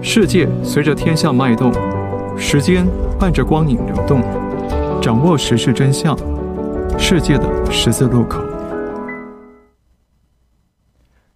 [0.00, 1.72] 世界随着天象脉动，
[2.38, 2.86] 时间
[3.18, 4.22] 伴着光影流动，
[5.00, 6.16] 掌握时事真相，
[6.98, 8.42] 世界的十字路口。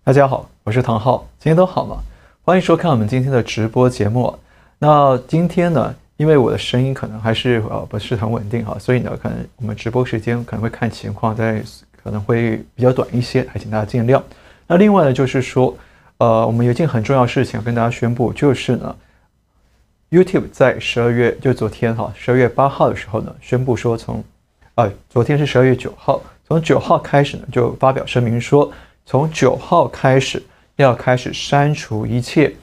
[0.03, 1.99] 大家好，我是唐浩，今天都好吗？
[2.43, 4.35] 欢迎收看我们今天的直播节目。
[4.79, 11.63] 那今天呢，因为我的声音可能还是呃不是很稳定哈，所以呢，可能我们直播时间可能会看情况，在
[12.03, 14.21] 可能会比较短一些，还请大家见谅。
[14.67, 15.77] 那另外呢，就是说。
[16.23, 18.95] 呃，我们有一件很重要的事情要跟大家宣布，就是呢
[20.09, 24.23] ，YouTube 在十二月，就昨天哈，十二月八号的时候呢，宣布说从，
[24.77, 28.73] 呃，昨天是十二月九号，从九号开始呢，就发表声明说，
[29.05, 30.41] 从九号开始
[30.77, 32.55] 要开始删除一切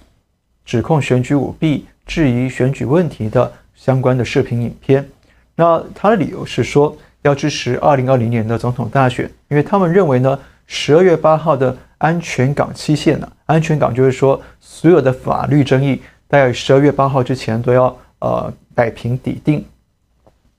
[0.64, 5.05] 指控选举舞弊、质疑选举问题的相关的视频影片。
[5.53, 10.39] 那他的理由是说，要支持二零二零年的总统大选，因为他们认为呢，
[10.70, 11.75] 十二月八号的。
[12.00, 13.30] 安全港期限呢？
[13.45, 19.66] 安全港就是说，所有的法律争议在十二月八号之前都要呃摆平抵定。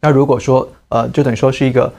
[0.02, 1.90] 那如果说呃，就等于说是一个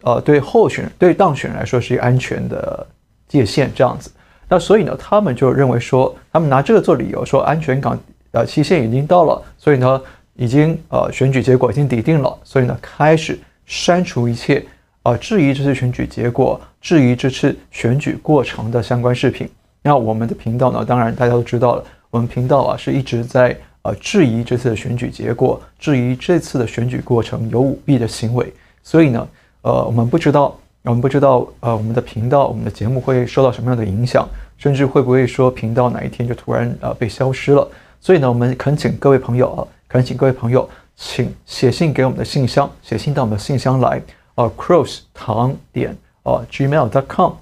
[0.00, 2.86] 呃，对候选人、对当选人来说是一个安全的
[3.28, 4.10] 界限这样子。
[4.48, 10.00] 那所以呢，他们就认为说，他们拿这个做理由，说安全港呃期限已经到了，所以呢，
[10.36, 14.66] 已经呃选举结果已经抵定了，所以呢，开始删除一切。
[15.02, 19.50] 啊，质疑这次选举结果，质疑这次选举过程的相关视频。
[19.82, 20.84] 那我们的频道呢？
[20.84, 28.54] 当然大家都知道了，我们频道啊是一直在呃质疑这次的选举结果，质疑这次的选举过程有舞弊的行为。
[28.84, 29.28] 所以呢，
[29.62, 34.24] 呃，我们不知道，我们不知道，呃，我们的频道、我们的节目会受到什么样的影响，
[34.56, 37.68] 甚至会不会说频道哪一天就突然呃被消失了。
[38.00, 44.00] 所以呢，我们恳请各位朋友啊，恳请各位朋友，请写信给我们的信箱，写信到我们的信箱来。
[44.36, 47.32] 呃，cross 唐点哦 gmail.com，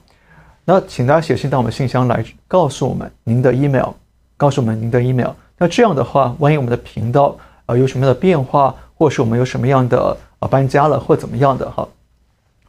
[0.66, 3.92] 那请大家写信到我们信箱来，告诉我们您的 email，
[4.36, 5.30] 告诉我们您的 email。
[5.56, 11.88] 那这样的话，万一我们的频道呃有什么样的变化，或是我们有什么样的呃搬家了或怎么样的哈，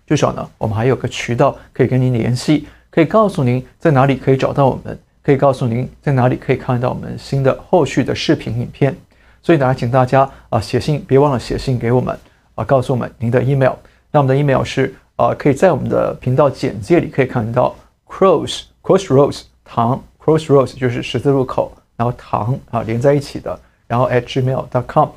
[0.07, 8.95] 至少呢，我们还有个渠道可以跟您联系，可以告诉您在哪里可以找到我们，可以告诉您在哪里可以看到我们新的后续的视频影片。
[9.43, 12.17] 所以呢请大家啊写信，别忘了写信给我们
[12.55, 13.73] 啊，告诉我们您的 email。
[14.11, 17.73] 那我们的 email 是呃，可以在我们的频道简介里可以看到
[18.05, 25.09] cross crossroads 唐 crossroads 就是十字路口，然后唐啊连在一起的，然后 at gmail.com。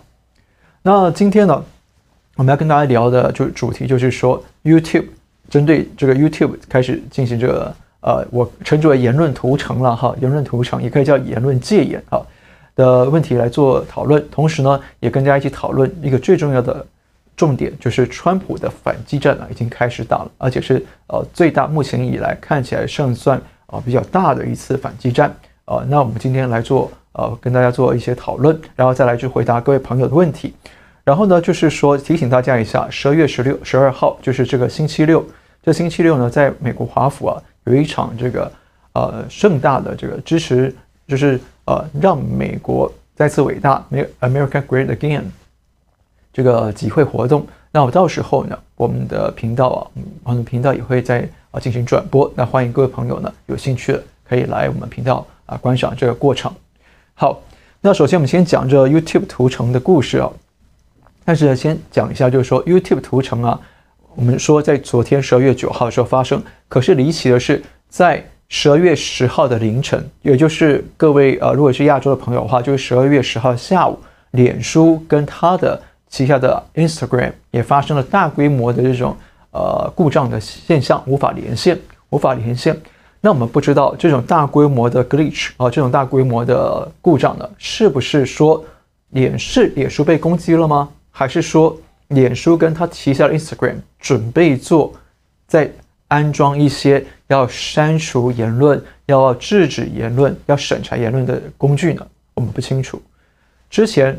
[0.83, 1.65] 那今天呢，
[2.37, 5.07] 我们要跟大家聊的就是主题就是说 YouTube
[5.51, 12.21] 针对这个 YouTube 开始进行这个呃，我称之为言论屠城了哈，言论屠城也可以叫言论戒严啊
[12.77, 16.87] 的问题来做讨论，同时呢，也跟大家一起讨论一个最重要的。
[17.39, 25.33] 重点就是川普的反击战啊，已经开始打了，而且是呃最大目前以来看起来胜算啊比较大的一次反击战
[25.65, 25.85] 啊。
[25.89, 30.53] 那我们今天来做呃跟大家做一些讨论，然后再来去回答各位朋友的问题。
[31.05, 35.25] 然后呢，就是说提醒大家一下，十二月十六、十二号就是这个星期六，
[35.63, 38.53] 这星期六呢，在美国华府啊有一场这个
[38.95, 40.75] 呃盛大的这个支持，
[41.07, 43.87] 就是呃让美国再次伟大
[44.21, 45.23] ，America Great Again。
[46.39, 49.83] 这个集会活动，那我到时候呢，我们的频道啊，
[50.23, 52.33] 我们的频道也会在啊进行转播。
[52.37, 56.53] 那欢迎各位朋友呢，有兴趣的可以来我们频道啊观赏这个过程。
[57.15, 57.43] 好，
[57.81, 60.31] 那首先我们先讲这 YouTube 屠城的故事啊。
[61.25, 63.61] 但是，先讲一下，就是说 YouTube 屠城啊，
[64.15, 73.99] 我们说在昨天十二月九号的时候发生，可是离奇的是，在十二月十号的凌晨，也就是各位呃，如果是亚洲的朋友的话，就是十二月十号下午，
[74.31, 75.83] 脸书跟他的。
[76.09, 79.15] 旗下的 Instagram 也发生了大规模的这种
[79.51, 81.79] 呃故障的现象，无法连线，
[82.11, 82.75] 无法连线。
[83.21, 88.65] 那我们不知道这种大规模的 glitch 啊，这种大规模的故障呢，是不是说
[89.11, 90.89] 脸是脸书被攻击了吗？
[91.11, 91.77] 还是说
[92.09, 94.93] 脸书跟他旗下的 Instagram 准备做
[95.47, 95.71] 在
[96.07, 102.07] 安装一些要删除言论、要制止言论、要审查言论的工具呢？
[102.35, 103.03] 我们不清楚。
[103.69, 104.19] 之前。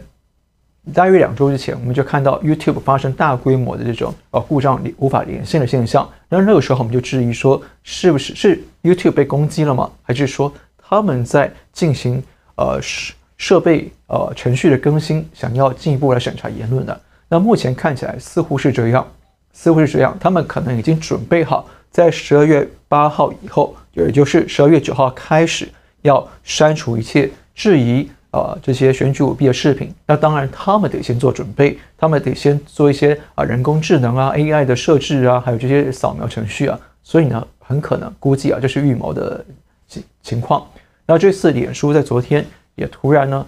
[0.93, 6.09] 大约两周之前，我们就看到 YouTube 发生大规模的这种呃故障你无法连线的现象。
[6.27, 9.91] 然后那个时候，我们就质疑说，是不是是 YouTube 被攻击了吗？
[10.01, 12.23] 还是说他们在进行
[12.55, 16.97] 呃设设备呃程序的更新，想要进一步来审查言论呢？
[17.27, 19.05] 那目前看起来似乎是这样，
[19.53, 20.17] 似乎是这样。
[20.19, 25.69] 他们可能已经准备好，在十二月八号以后，也就是十二月九号开始，
[26.01, 28.09] 要删除一切质疑。
[28.31, 39.43] 啊，这些选举舞弊的视频，那当然他们得先做准备，他们得先做一些啊人工智能啊 AI 的设置啊，还有这些扫描程序啊，所以呢，很可能估计啊这是预谋的
[39.87, 40.63] 情情况。
[41.07, 42.45] 那这次脸书在昨天
[42.75, 43.45] 也突然呢，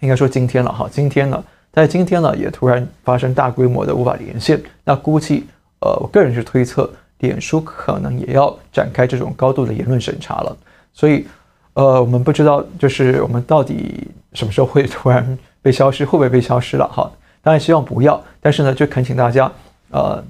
[0.00, 1.42] 应该说今天了哈，今天呢，
[1.72, 4.60] 在今天呢也突然发生大规模的无法连线。
[4.84, 5.46] 那估计，
[5.80, 6.90] 呃，我个人是推测，
[7.20, 10.54] 脸书可能也要展开这种高度的言论审查了。
[10.92, 11.26] 所以，
[11.76, 17.10] 呃，我们不知道就是我们到底什么时候会突然被消失，会不会被消失了哈？
[17.42, 19.52] 当然希望不要，但是呢，就恳请大家，
[19.90, 20.24] 呃，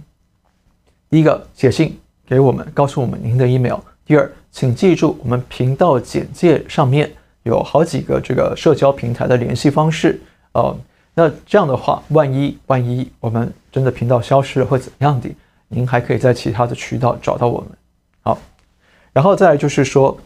[1.08, 1.96] 第一个写信
[2.26, 3.78] 给我们，告诉我们您的 email。
[4.04, 7.08] 第二，请记住我们频道简介上面
[7.44, 10.20] 有好几个这个社交平台的联系方式。
[10.50, 10.76] 呃，
[11.14, 15.30] 那这样的话，万一万一我们真的频道消失了，会怎样的？
[15.68, 17.68] 您还可以在其他的渠道找到我们。
[18.22, 18.36] 好，
[19.12, 20.18] 然后再就是说，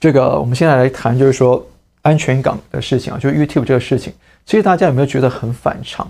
[0.00, 1.64] 这个我们现在来谈，就是说
[2.02, 4.12] 安全港的事情啊，就是 YouTube 这个事情。
[4.46, 6.08] 其实大家有没有觉得很反常？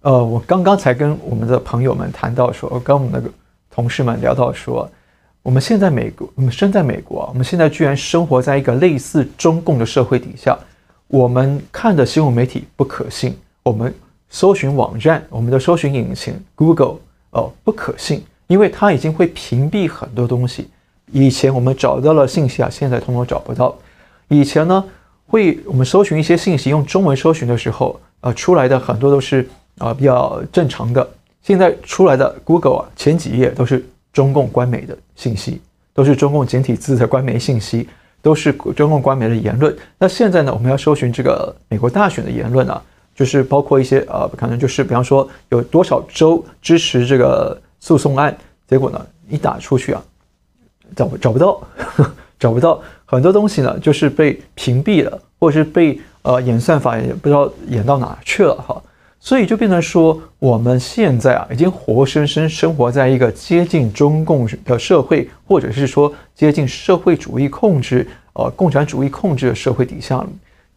[0.00, 3.30] 呃，我刚刚才跟我们的朋友们谈到说，我跟我们那个
[3.70, 4.90] 同事们聊到说，
[5.42, 10.58] 我们现在美国，我们身在美国，我们现在居然生活在一个类似中共的社会底下。
[11.06, 13.94] 我们看的新闻媒体不可信，我们
[14.28, 16.96] 搜寻网站，我们的搜寻引擎 Google
[17.30, 20.68] 哦不可信，因为它已经会屏蔽很多东西。
[21.12, 23.76] 以前我们找到了信息啊，现在通通找不到。
[24.28, 24.84] 以前呢？
[25.26, 29.42] 会，我们搜寻一些信息，用中文搜寻的时候，呃，出来的很多都是
[29.78, 31.08] 啊、呃、比较正常的。
[31.42, 35.60] 现在出来的 Google 啊，前几页都是中共官媒的信息，
[35.92, 37.88] 都是中共简体字的官媒信息，
[38.22, 39.74] 都是中共官媒的言论。
[39.98, 42.80] 那现在呢，我们要搜寻这个美国大选的言论啊，
[43.14, 48.36] 就是包括一些呃，可能就是比方说有多少州支持这个诉讼案，
[48.68, 50.02] 结果呢，一打出去啊，
[50.96, 51.60] 找找不到。
[51.76, 58.82] 呵 呵找不到很多东西呢，就是被屏蔽了，或者是被呃演算法也不知道演到哪去了哈，
[59.18, 70.26] 所以就变成说我们现在啊已经活生生生活在一个接近中共的社会，或者是说接近社会主义控制呃共产主义控制的社会底下了。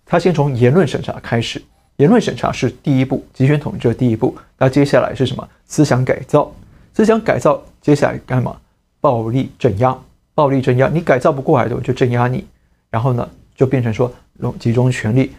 [0.06, 1.62] 他先从言论审查开始，
[1.98, 4.33] 言论审查是第一步，集权统治的第一步。
[4.57, 5.45] 那接下来是什么？
[5.65, 6.50] 思想改造，
[6.94, 8.56] 思想改造，接下来干嘛？
[9.00, 9.98] 暴力镇压。
[10.34, 12.46] 暴力镇压，你改造不过来的，我就镇压你，
[12.92, 14.14] 然后呢，就变成说，
[14.60, 15.32] 集中权力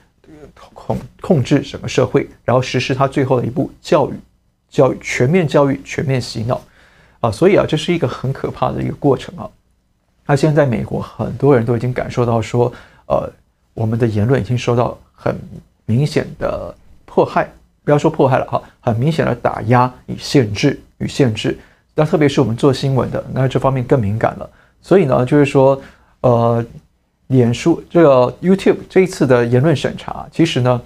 [0.74, 4.14] 控控制整个社会，然后实施他最后的一步教育，
[4.68, 6.60] 教育全面教育，全面洗脑，
[7.20, 9.48] 啊，所以啊，这是一个很可怕的一个过程啊。
[10.26, 12.72] 那现在美国很多人都已经感受到说，
[13.06, 13.30] 呃，
[13.74, 15.38] 我们的言论已经受到很
[15.86, 16.74] 明显的
[17.06, 17.48] 迫害，
[17.84, 21.56] 不要说迫害了哈，很明显的打压与限制与限制。
[21.98, 24.48] 那特别是我们做新闻的，那这方面更敏感了。
[24.80, 25.82] 所以呢，就是说，
[26.20, 26.64] 呃，
[27.26, 30.80] 脸书这个 YouTube 这一次的言论审查，其实呢，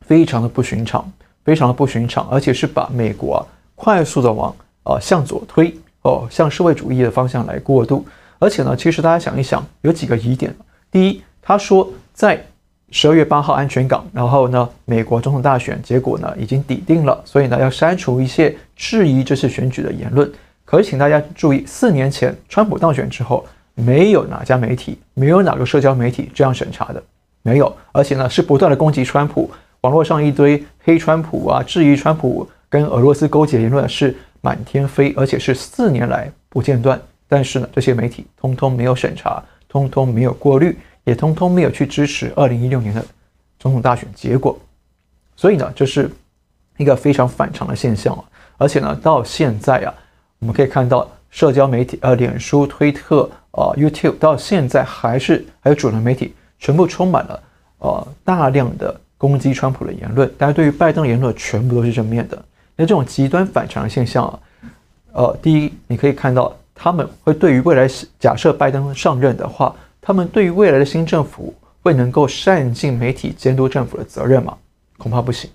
[0.00, 1.12] 非常的不寻常，
[1.44, 3.44] 非常的不寻常，而且是把美国啊
[3.74, 8.06] 快速的往呃向左推哦，向社会主义的方向来过渡。
[8.38, 10.56] 而且呢，其实大家想一想，有几个疑点。
[10.90, 12.42] 第一，他说在
[12.90, 20.30] 十二月八号安全港，然后呢，美国总统大选结果呢已经底定了，所以呢要删除一些质疑这次选举的言论。
[20.64, 23.44] 可是，请大家注意，四年前川普当选之后，
[23.74, 27.02] 没有哪家媒体，没有哪个社交媒体这样审查的，
[27.42, 27.76] 没有。
[27.92, 29.50] 而且呢，是不断的攻击川普，
[29.80, 37.00] 网络上一堆黑川普啊，质疑川普跟俄罗斯勾结言论是满天飞，而且是四年来不间断。
[37.28, 43.04] 但是呢，这些媒体通通没有审查，通通没有过滤，也通通没有去支持二零一六年的
[43.58, 44.58] 总统大选结果。
[45.36, 46.10] 所以呢，这是
[46.76, 48.24] 一个非常反常的现象啊！
[48.58, 49.94] 而且呢，到现在啊。
[50.38, 57.42] 我们可以看到，社交媒体，呃，脸书、推特，呃，YouTube，到现在还是还有主流媒体，全部充满了，
[57.80, 60.32] 呃，大量的攻击川普的言论。
[60.38, 62.42] 但是对于拜登言论全部都是正面的。
[62.74, 64.40] 那这种极端反常的现象啊，
[65.12, 67.86] 呃，第一，你可以看到他们会对于未来，
[68.18, 74.56] 假设拜登上任的话，他们对于未来的新政府会能够善尽媒体监督政府的责任吗？
[74.98, 75.50] 恐怕不行，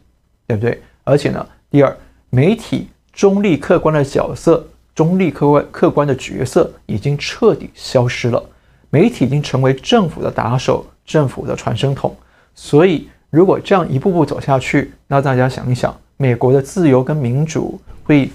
[0.47, 0.81] 对不对？
[1.03, 1.97] 而且呢，第二，
[2.29, 4.65] 媒体中立客观的角色。
[4.95, 8.41] 中立客观客观的角色已经彻底消失了，
[8.89, 12.15] 媒体已经成为政府的打手，政府的传声筒。
[12.53, 18.29] 所以，如果这样一步步走下去，那大家想一想，美国的自由跟民主会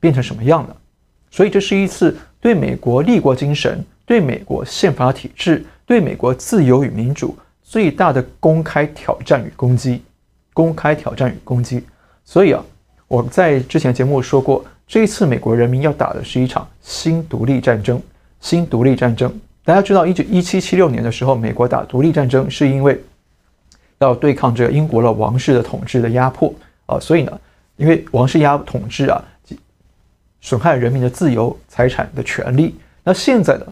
[0.00, 0.74] 变成什么样呢？
[1.30, 10.02] 所以，这是一次对美国立国精神、对美国宪法体制、对美国自由与民主最大的公开挑战与攻击。
[10.52, 11.84] 公开挑战与攻击。
[12.24, 12.60] 所以啊，
[13.06, 14.64] 我在之前节目说过。
[14.88, 18.02] 这一次，美国人民要打的是一场新独立战争。
[18.40, 23.00] 新独立战争，大家知道，一九一七七六年的时候，美国打独立战争是因为
[24.00, 26.52] 要对抗这个英国的王室的统治的压迫
[26.86, 27.40] 啊，所以呢，
[27.76, 29.22] 因为王室压统治啊，
[30.40, 32.74] 损害人民的自由、财产的权利。
[33.04, 33.66] 那现在呢，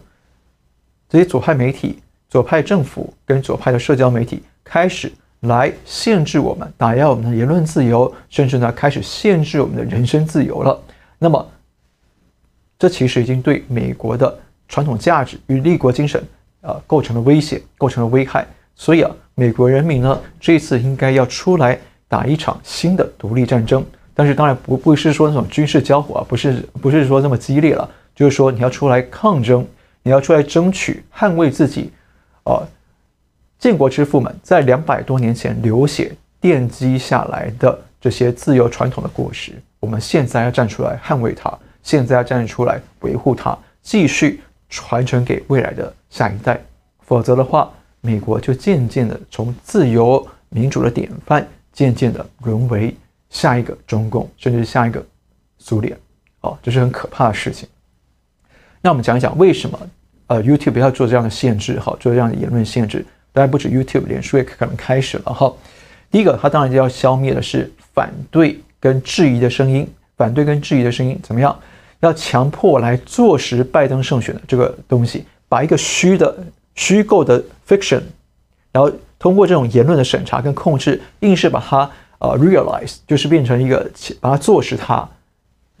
[1.09, 1.99] 这些左派媒体、
[2.29, 5.11] 左派政府跟左派的社交媒体开始
[5.41, 10.79] 来限制我们，打压我们的言论自由，甚至呢开始限制我们的人身自由了。
[11.17, 11.43] 那么，
[12.77, 14.37] 这其实已经对美国的
[14.67, 16.21] 传统价值与立国精神
[16.61, 18.45] 啊、呃、构成了威胁，构成了危害。
[18.75, 23.83] 所以啊，美国人民呢这次应该要出来打一场新的独立战争。
[24.13, 29.65] 但是当然不不是说那种军事交火啊，不是不是说那么激烈了，就是说你要出来抗争，
[30.09, 31.91] 你要出来争取捍卫自己，
[32.43, 32.65] 啊，
[33.59, 36.11] 建国之父们在两百多年前流血
[36.41, 46.59] 奠基下来的这些自由传统的果实，我们现在要站出来捍卫它，现在要站出来维护它，继续传承给未来的下一代，
[47.01, 52.95] 否则的话，美国就渐渐的从自由民主的典范，渐渐的沦为。
[53.29, 55.05] 下一个中共，甚至下一个
[55.59, 55.95] 苏联，
[56.41, 57.69] 哦，这是很可怕的事情。
[58.81, 59.79] 那我们讲一讲为什么
[60.29, 63.05] 呃 YouTube 要做这样的限制，哈，做这样的言论限制。
[63.33, 65.53] 当然不止 YouTube，脸书也可能开始了，哈。
[66.09, 71.53] 第一个，它当然就要消灭的是反对跟质疑的声音，反对跟质疑的声音怎么样？
[71.99, 76.33] 要强迫来坐实拜登胜选的这个东西，把一个虚的、
[76.75, 78.01] 虚构的 fiction，
[78.71, 81.89] 然后通过这种言论的审查跟控制，硬是把它。
[82.21, 85.07] 呃，realize 就是变成一个把它坐实它，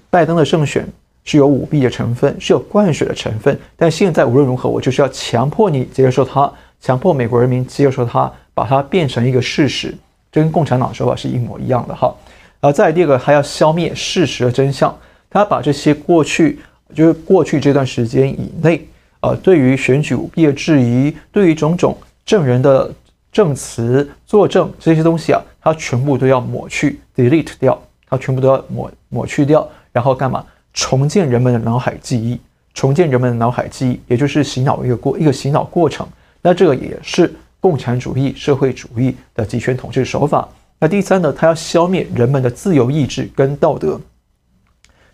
[0.09, 0.87] 拜登的胜选
[1.29, 3.55] 是有舞弊的成分，是有灌水的成分。
[3.75, 9.95] 但现在无论如何，我就是要强迫你接受它，强迫美国人民接受它，把它变成一个事实。
[10.31, 12.11] 这跟共产党说法是一模一样的哈。
[12.59, 14.97] 然后再第二个，还要消灭事实的真相。
[15.29, 16.57] 他把这些过去
[16.95, 18.83] 就是过去这段时间以内，
[19.21, 21.95] 呃，对于选举舞弊的质疑，对于种种
[22.25, 22.91] 证人的
[23.31, 25.39] 证词作证这些东西啊。
[25.61, 30.43] 他全部都要抹去，delete 掉，他全部都要抹抹去掉，然后干嘛？
[30.79, 32.39] 重建人们的脑海记忆，
[32.73, 36.07] 重建人们的脑海记忆，也就是洗脑一个过一个洗脑过程。
[36.41, 40.47] 那这个也是共产主义、社会主义的集权统治手法。
[40.79, 43.99] 那第三呢，它要消灭人们的自由意志跟道德。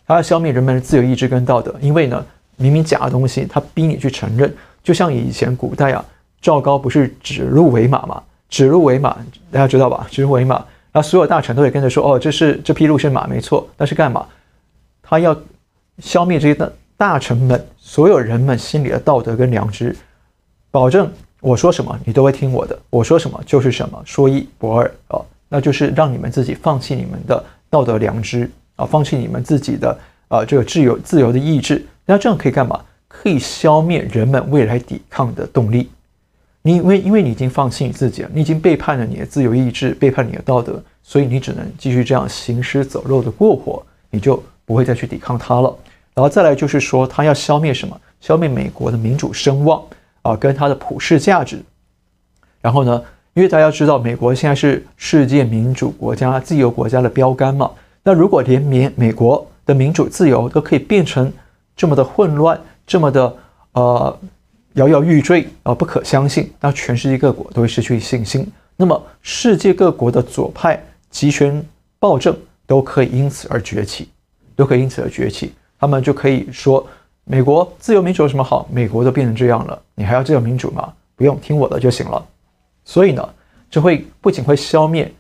[0.06, 2.24] 它要消灭人们的自由意志跟道德，因为呢，
[2.58, 4.56] 明明假的东西，它逼你去承认。
[4.84, 6.06] 就像以前古代啊，
[6.40, 8.22] 赵高不是指鹿为马嘛？
[8.50, 9.18] 指鹿为马，
[9.52, 10.06] 大家知道吧？
[10.12, 10.58] 指鹿为马，
[10.92, 14.28] 然后所有大臣都得跟着说：“哦，这是这匹鹿是马，没错。”但是干嘛？
[15.08, 15.36] 他要
[16.00, 19.96] 消灭这些大大臣们，所有人们心里的道德跟良知，
[20.72, 21.12] 保证
[21.42, 25.22] 我说什么你都会听我的，我说什么就是什么，说一不二啊！
[25.48, 29.98] 那就是让你们自己放弃你们的道德良知啊，放弃你们自己的
[30.28, 31.86] 啊这个自由自由的意志。
[32.06, 32.80] 那这样可以干嘛？
[33.08, 35.90] 可以消灭人们未来抵抗的动力。
[36.62, 45.74] 你因为因为你已经放弃你自己了，你已经背叛了你的自由意志，背叛你的道德，所以你只能继续这样行尸走肉的过活，你就不会再去抵抗它了。
[46.14, 48.00] 然后再来就是说，他要消灭什么？
[48.22, 49.82] 消灭美国的民主声望
[50.22, 51.62] 啊，跟它的普世价值。
[52.62, 53.04] 然后呢，
[53.34, 57.70] 因为大家知道，美国现在是世界民主国家、自由国家的标杆嘛。
[58.04, 61.32] 那如果连美美国的民主自由都可以变成
[61.76, 63.36] 这么的混乱，这么的
[63.74, 64.20] 呃。
[64.76, 65.74] 摇摇欲坠啊！
[65.74, 68.46] 不可相信，那全世界各国都会失去信心。
[68.76, 70.78] 那么，世界各国的左派
[71.10, 71.66] 极权
[71.98, 74.10] 暴政都可以因此而崛起，
[74.56, 75.54] 都可以因此而崛起。
[75.80, 76.86] 他们就可以说
[77.26, 78.68] ：“美国自由民主有什么好？
[78.72, 80.94] 美国都变成这样了，你还要自由民主吗？
[81.16, 82.26] 不用听我的就行了。”
[82.86, 83.30] 所以呢，
[83.70, 85.12] 这会不仅会消灭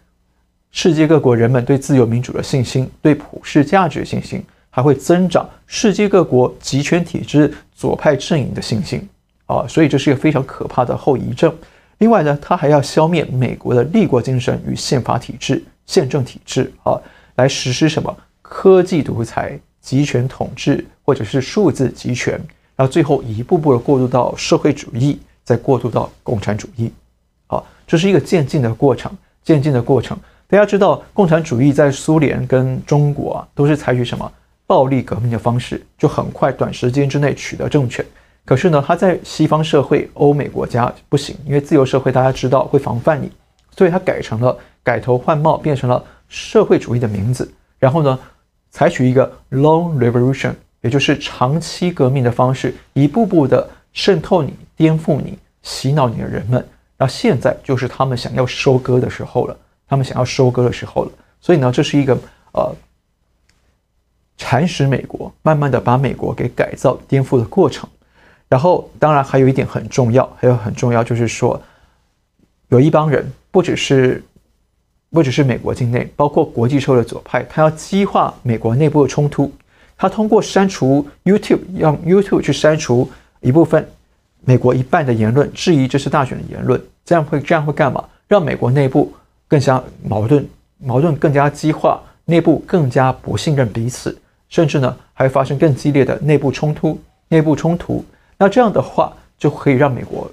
[0.72, 9.08] 世界各国人们对自由民主的信心，对普世价值的信心，还会增长世界各国极权体制左派阵营的信心。
[9.48, 11.54] 啊，所以这是一个非常可怕的后遗症。
[12.00, 17.00] 另外呢，他还要消灭美国的立国精神与宪法体制、宪政体制啊，
[17.36, 18.16] 来实施什么
[18.48, 22.40] 科技独裁、集权统治，或者是数字集权，
[22.76, 26.92] 然后最后一步步的过渡到社会主义，再过渡到共产主义。
[27.48, 29.12] 好，这是一个渐进的过程，
[29.44, 30.18] 渐进的过程。
[30.48, 34.32] 大家知道，共产主义在苏联跟中国啊，都是采取什么
[34.68, 38.06] 暴力革命的方式，就很快短时间之内取得政权。
[38.46, 43.32] 可是呢，它在西方社会、欧美国家不行，因为自由社会大家知道会防范你，
[43.76, 47.52] 所以它改成了改头换貌，变成了社会主义的名字。
[47.80, 48.18] 然后呢，
[48.76, 56.68] 采取一个 long revolution，也就是长期革命的方式，一步步的渗透你、颠覆你、洗脑你的人们。
[56.98, 61.12] 那现在就是他们想要收割的时候了，他们想要收割的时候了。
[61.40, 62.18] 所以呢，这是一个
[62.52, 62.76] 呃，
[64.38, 67.90] 蚕食美国，慢慢的把美国给改造、颠覆的过程。
[68.50, 71.62] 然后，当然还有一点很重要，还有很重要就是说，
[72.68, 74.22] 有一帮人，不只是
[75.12, 79.52] 不只是美国境内，包括国际社会的左派，他要激化美国内部的冲突。
[79.98, 83.10] 他通过删除 YouTube，让 YouTube 去删除
[83.40, 83.88] 一部分
[84.44, 88.04] 美国一半的言论，质疑这次大选的言论，这样会这样会干嘛？
[88.28, 89.14] 让美国内部
[89.48, 90.46] 更加矛盾，
[90.80, 94.18] 矛盾更加激化，内部更加不信任彼此，
[94.50, 97.00] 甚至呢还会发生更激烈的内部冲突。
[97.28, 98.06] 内部冲突，
[98.38, 100.30] 那这样的话就可以让美国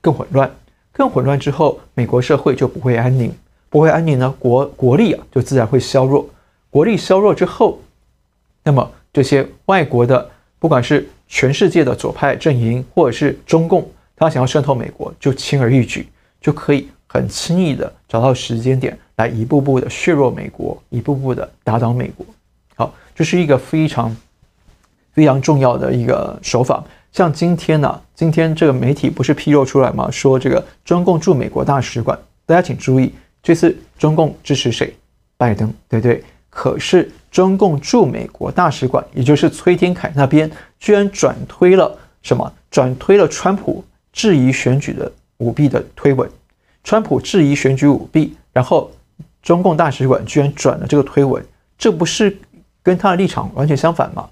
[0.00, 0.50] 更混乱，
[0.90, 3.30] 更混乱之后，美国社会就不会安宁，
[3.72, 6.28] 不会安宁呢，国国力啊就自然会削弱，
[6.68, 7.78] 国力削弱之后，
[8.62, 16.06] 那么这些外国的，不管是全世界的左派阵营，或者是中共，他想要渗透美国，就轻而易举，
[16.38, 22.26] 就可以很轻易的找到时间点来一步步的削弱美国，一步步的打倒美国。
[22.74, 24.14] 好，这是一个非常。
[25.14, 30.10] 非常重要的一个手法，像今天呢、今天这个媒体不是披露出来吗？
[30.10, 33.12] 说这个中共驻美国大使馆，大家请注意，
[33.42, 34.94] 这次中共支持谁？
[35.36, 36.22] 拜登，对不对？
[36.48, 42.52] 可是中共驻美国大使馆，也就是崔天凯那边，居然转推了什么？
[42.70, 46.30] 转推了川普质疑选举的舞弊的推文。
[46.84, 48.90] 川普质疑选举舞弊，然后
[49.42, 51.44] 中共大使馆居然转了这个推文，
[51.76, 52.36] 这不是
[52.82, 54.28] 跟他的立场完全相反吗？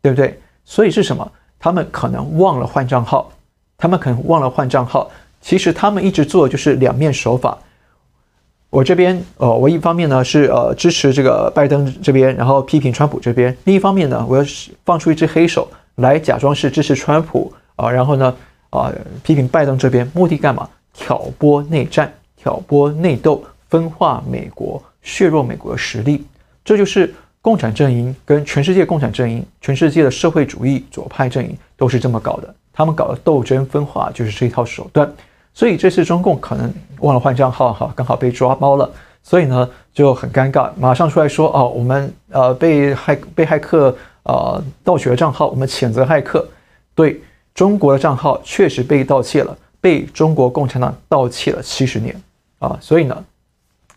[0.00, 0.40] 对不对？
[0.64, 1.30] 所以是什么？
[1.58, 3.30] 他们可能忘了换账号，
[3.76, 5.10] 他们可能忘了换账号。
[5.40, 7.58] 其实他们一直做的就是两面手法。
[8.76, 18.36] 我这边，呃，我一方面呢是呃支持这个拜登这边，然后批评川普这边；另一方面呢，我要是放出一只黑手来假装是支持川普啊，然后呢
[18.68, 18.92] 啊
[19.22, 20.68] 批评拜登这边，目的干嘛？
[20.92, 26.22] 挑拨内战，挑拨内斗，分化美国，削弱美国的实力。
[26.62, 27.14] 这就是。
[27.40, 35.08] 共产阵营跟全世界共产阵营、全世界的社会主义左派阵营都是这么搞的，他们搞的斗争分化就是这一套手段。
[35.54, 36.68] 所以这次中共可能
[37.00, 38.90] 忘了换账号，哈，刚好被抓包了，
[39.22, 46.46] 所以呢就很尴尬，马上出来说哦，我们呃被害被害客呃盗取了账号，我们谴责骇客。
[46.94, 47.20] 对，
[47.54, 52.14] 中国的账号确实被盗窃了，被中国共产党盗窃了七十年
[52.58, 53.24] 啊，所以呢，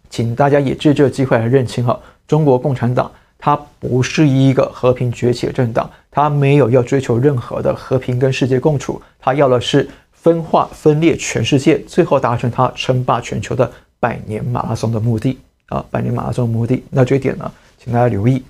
[0.10, 3.12] 请大家也借这个机会来认清哈，中国共产党。
[3.42, 9.90] 它不是一个和平崛起的政党，它没有要追求任何的和平跟世界共处，它要的是
[10.22, 15.84] 分化分裂全世界，最后达成他称霸全球的百年马拉松的目的啊！
[15.90, 18.44] 百年马拉松的目的，那这一点呢，请大家留意。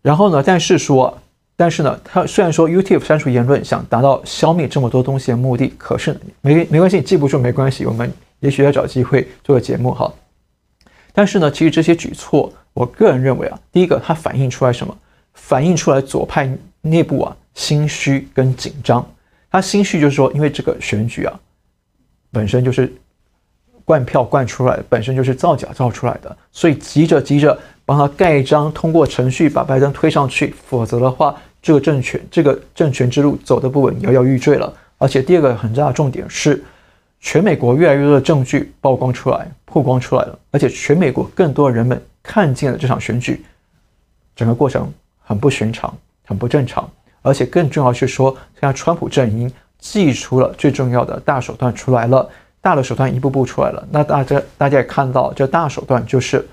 [0.00, 1.16] 然后呢，但是说，
[1.56, 10.12] 但是呢，他虽然说 YouTube 删除言论，想达到消灭这么多东西的目的，可是没没关系，记不住没关系，我们也许要找机会做个节目哈。
[11.12, 12.52] 但是呢，其实这些举措。
[12.74, 14.96] 我个人认为啊，第一个，它反映出来什么？
[15.34, 19.06] 反映出来左派内部啊心虚跟紧张。
[19.52, 21.40] 他心绪就是说，因为这个选举啊，
[22.32, 22.90] 本身就是
[23.84, 34.72] 灌票灌出来的，本身就是造假造出来的，所以急着急着帮他盖章，通过程序把拜登推上去，否则的话，这个政权这个政权之路走得不稳，摇摇欲坠了。
[34.96, 36.64] 而且第二个很大的重点是，
[37.20, 42.02] 全美国越来越多的证据曝光出来、曝光出来了，而且全美国更多的人们。
[42.24, 43.44] 看见了这场选举，
[44.36, 44.88] 整个过程
[45.24, 45.92] 很不寻常，
[46.24, 46.88] 很不正常，
[47.22, 48.30] 而且更重要是说，
[48.60, 52.28] 现在川普阵营祭出了最重要的大手段出来了，
[52.60, 53.82] 大的手段一步步出来了。
[53.90, 56.46] 那大家大家也看到，这大手段就是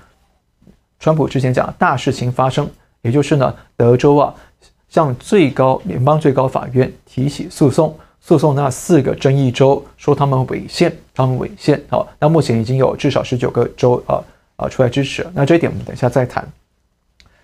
[0.98, 2.68] 川普之前讲的大事情发生，
[3.02, 4.34] 也就是呢，德州啊
[4.88, 11.80] 向最高联邦最高法院提起诉讼，诉讼那四个争议州说他们违宪，他们违宪。
[11.90, 14.22] 好，那目前已经有至少十九个州啊。
[14.60, 16.46] 啊，出来支持，那这一点我们等一下再谈。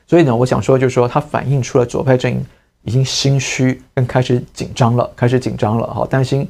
[0.06, 2.44] 所以呢，我想说，就是说，它反映出了左派阵营
[2.86, 6.48] 已经心虚，跟开始紧张了，开始紧张了，哈，担心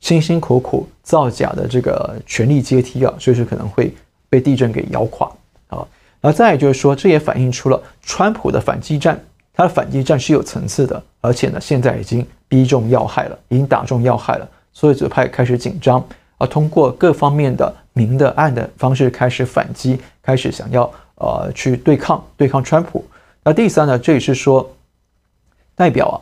[0.00, 3.94] 辛辛苦苦造假的这个权力阶梯啊，随时可能会
[4.30, 5.30] 被地震给摇垮
[5.68, 5.86] 啊。
[6.22, 16.02] 然后再就是说，这也反映出了川普的反击战，他的反击战是有层次的，而且呢，现在已经逼中要害了，已经打中要害了，所以左派开始紧张。
[16.38, 23.04] 啊，通过各方面的明的暗的方式开始反击，开始想要呃去对抗对抗川普。
[23.42, 24.70] 那第三呢，这也是说
[25.78, 26.18] 代表啊，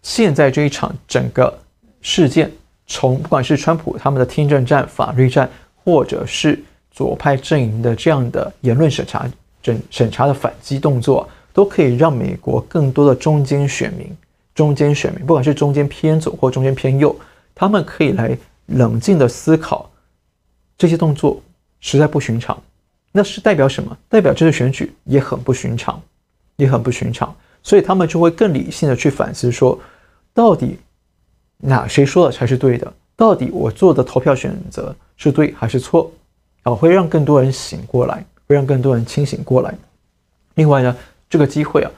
[0.00, 1.52] 现在这一场整个
[2.00, 2.50] 事件，
[2.86, 5.50] 从不管是川普他们的听证战、法律战，
[5.84, 9.28] 或者是左派阵营的这样的言论审查、
[9.62, 14.06] 审审查的反击动作，都可以让美国更多的中间选民、
[14.54, 17.14] 中间选民，不管是中间偏左或中间偏右，
[17.54, 18.38] 他们可以来。
[18.74, 19.90] 冷静的思考，
[20.78, 21.42] 这些动作
[21.80, 22.56] 实在不寻常，
[23.10, 23.98] 那是代表什么？
[24.08, 26.00] 代表这次选举也很不寻常，
[26.54, 29.78] 也很不寻常，所以他们就会更理性的去反思说，
[30.32, 30.78] 到底
[31.58, 32.92] 哪谁说的才是对的？
[33.16, 36.10] 到底我做的投票选择是对还是错？
[36.62, 39.74] 啊，会让更多人醒过来，会让更多人清醒过来。
[40.54, 40.96] 另外呢，
[41.28, 41.90] 这个机会啊，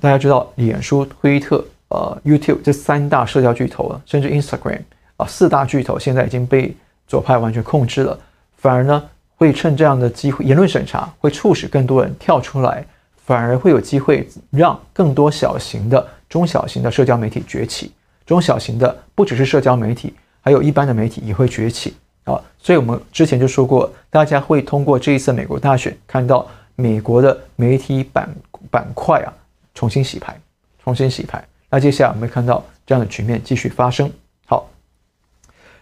[0.00, 4.80] 大家知道，脸书、推特呃 YouTube 这三大社交巨头了，甚至 Instagram
[5.16, 6.74] 啊四大巨头现在已经被
[7.06, 8.18] 左派完全控制了，
[8.56, 9.02] 反而呢
[9.36, 12.84] 会趁这样的机会，言论审查会促使更多人跳出来，
[13.26, 17.90] 反而会有机会让更多小型的、中小型的社交媒体崛起。
[18.24, 22.40] 中小型的不只是社交媒体，还有一般的媒体也会崛起啊。
[22.56, 28.32] 所以我们之前就说过，大家会通过这一次美国大选看到美国的媒体板
[28.70, 29.32] 板块啊
[29.74, 30.40] 重新洗牌，
[30.84, 31.44] 重新洗牌。
[31.68, 34.08] 那接下来我们会看到这样的局面继续发生。
[34.46, 34.68] 好，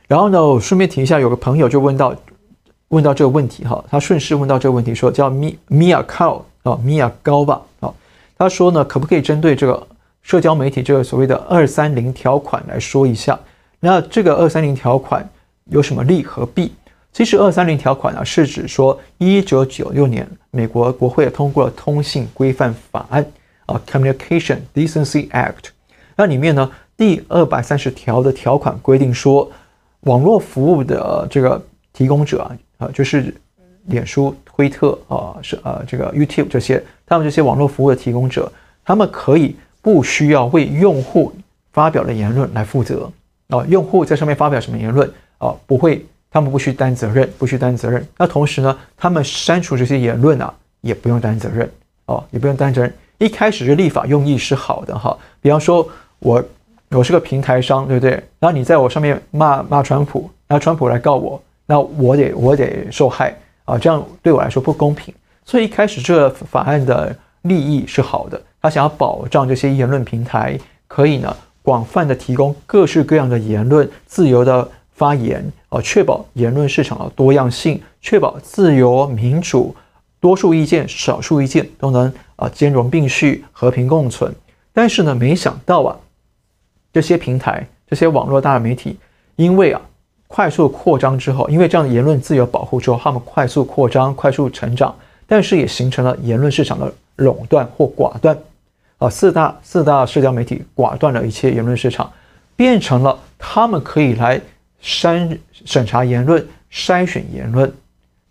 [0.08, 2.16] 然后呢，我顺便提一下，有个朋友就问到
[2.88, 7.94] 问到这个问题哈，他顺势问到这个问题说，叫米米亚高啊，米亚高吧啊，
[8.36, 9.86] 他说呢，可不可以针对这个？
[10.24, 13.38] 社交媒体这个所谓的二三零条款来说一下，
[13.80, 15.28] 那这个二三零条款
[15.66, 16.72] 有什么利和弊？
[17.12, 23.22] 其实二三零条款呢，是指说一九九六年美国国会通过了通信规范法案
[23.66, 25.66] 啊，Communication Decency Act。
[26.16, 29.52] 那里面呢，第二百三十条的条款规定说，
[30.04, 33.34] 网络服务的这个提供者啊，啊，就是
[33.88, 38.50] 脸书、推特啊，是呃这个 YouTube 这些，他们这些网络服务的提供者，
[38.84, 39.56] 他们可以。
[39.84, 41.30] 不需要为用户
[41.70, 43.06] 发表的言论来负责
[43.50, 43.62] 啊！
[43.68, 45.54] 用户在上面发表什么言论啊？
[45.66, 48.02] 不会，他们不需担责任，不需担责任。
[48.16, 51.70] 那同时呢，他们删除这些言论啊，也不用担责任
[52.06, 52.90] 啊，也不用担责任。
[53.18, 55.86] 一开始这立法用意是好的哈，比方说
[56.18, 56.42] 我
[56.88, 58.12] 我是个平台商，对不对？
[58.38, 65.12] 然后你在我上面骂骂川普，然后川普来告我，那我得我得受害啊，这样对我来说不公平。
[65.44, 68.40] 所以一开始这法案的利益是好的。
[68.62, 79.74] 他想要保障这些言论平台可以呢广泛的提供各式各样的言论，自由的发言，啊，确保言论市场的多样性，确保自由民主，
[80.20, 84.34] 多数意见、少数意见都能啊兼容并蓄、和平共存。
[84.72, 85.96] 但是呢，没想到啊，
[86.92, 88.98] 这些平台、这些网络大媒体，
[89.36, 89.80] 因为啊
[90.34, 94.92] 快速扩张之后，因为这样的言论自由保护之后，他们快速扩张、快速成长，
[95.28, 98.36] 但是也形成了言论市场的垄断或寡断。
[98.98, 102.12] 啊，四大四大社交媒体寡断了一切言论市场，
[102.56, 104.40] 变成了他们可以来
[104.80, 107.72] 删审查言论、筛选言论，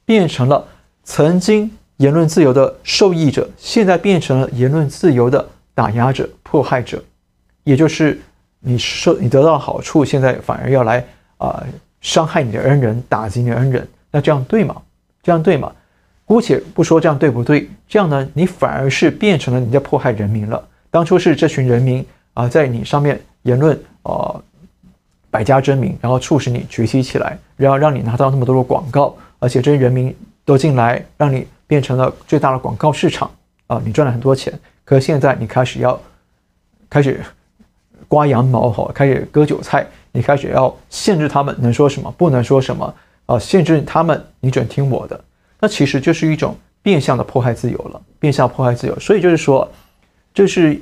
[0.03, 0.61] 变成了
[1.05, 7.01] 曾经言论自由的受益者，现在变成了言论自由的打压者、迫害者。
[7.63, 8.19] 也就是
[8.59, 11.01] 你受你得到好处，现在反而要来
[11.37, 11.63] 啊、
[12.03, 14.79] 伤害你的恩人、打击你的恩人，那这样对吗？
[15.23, 15.71] 这样对吗？
[16.25, 20.63] 姑且不说这样对不对，这样呢，你反而是变成了你在迫害人民了。
[20.91, 24.39] 当初是这群人民啊，在你上面言论啊
[25.31, 33.31] 百家争鸣，然后促使你崛起起来，然后让你拿到那么多的广告，而且这些人民都进来，让你变成了最大的广告市场
[33.67, 34.53] 啊，你赚了很多钱。
[34.85, 35.99] 可是现在你开始要
[36.89, 37.21] 开始
[38.13, 42.93] 刮羊毛哈，开始割韭菜，你开始要限制他们能说什么，不能说什么
[43.25, 45.19] 啊，限制他们，你准听我的。
[45.59, 48.99] 那其实就是一种变相的迫害自由了，变相迫害自由。
[48.99, 49.67] 所以就是说，
[50.31, 50.79] 就是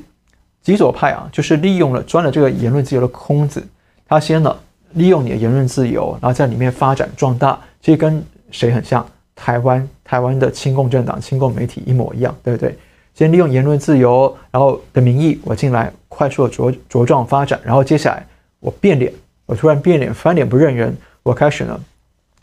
[0.62, 3.66] 极左派啊，就是利用了钻了这个言论自由的空子，
[4.06, 4.54] 他先呢
[4.96, 7.58] 利用你的言论自由，然后在里面发展壮大。
[7.80, 9.06] 其实跟谁很像？
[9.34, 12.78] 台湾台湾的亲共政党、亲共媒体一模一样，对不对？
[13.22, 18.26] 先利用言论自由，然后的名义我进来快速的茁茁壮发展，然后接下来
[18.60, 19.14] 我变脸，
[19.46, 21.80] 我突然变脸翻脸不认人，我开始呢。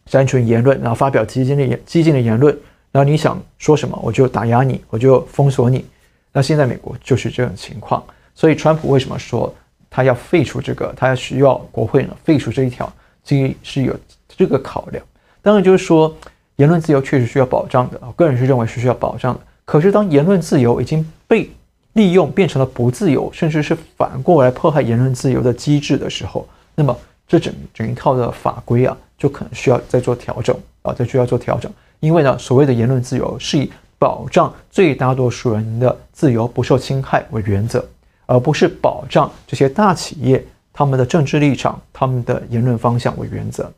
[0.07, 2.57] 删除言论，然后发表激进的言激进的言论，
[2.93, 5.85] 然后你想说什么，我就打压你，我就封锁你。
[6.33, 8.01] 那现在美国就是这种情况，
[8.33, 9.53] 所以川普为什么说
[9.91, 12.91] 他要废除这个，他要需要国会呢废除这一条，
[13.25, 15.05] 其实是有这个考量。
[15.43, 16.15] 当然就是说
[16.55, 19.41] 言论自由确实需要保障的，我个人是认为是需要保障的。
[19.69, 21.51] 可是当言论自由已经被
[21.93, 28.97] 利用变成了不自由，甚至是反过来迫害言论自由的机制的时候，那么这整整一套的法规啊。
[29.19, 37.85] 就可能需要再做调整啊，再需要做调整，因为呢，所谓的言论自由是以保障最大多数人的自由不受侵害为原则，
[38.27, 43.69] 而不是保障这些大企业他们的政治立场、他们的言论方向为原则。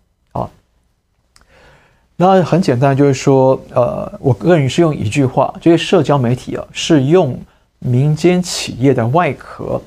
[2.21, 7.35] 那很简单，就是说，呃，我个人是用一句话：这些社交媒体啊，是用
[7.79, 9.81] 民间企业的外壳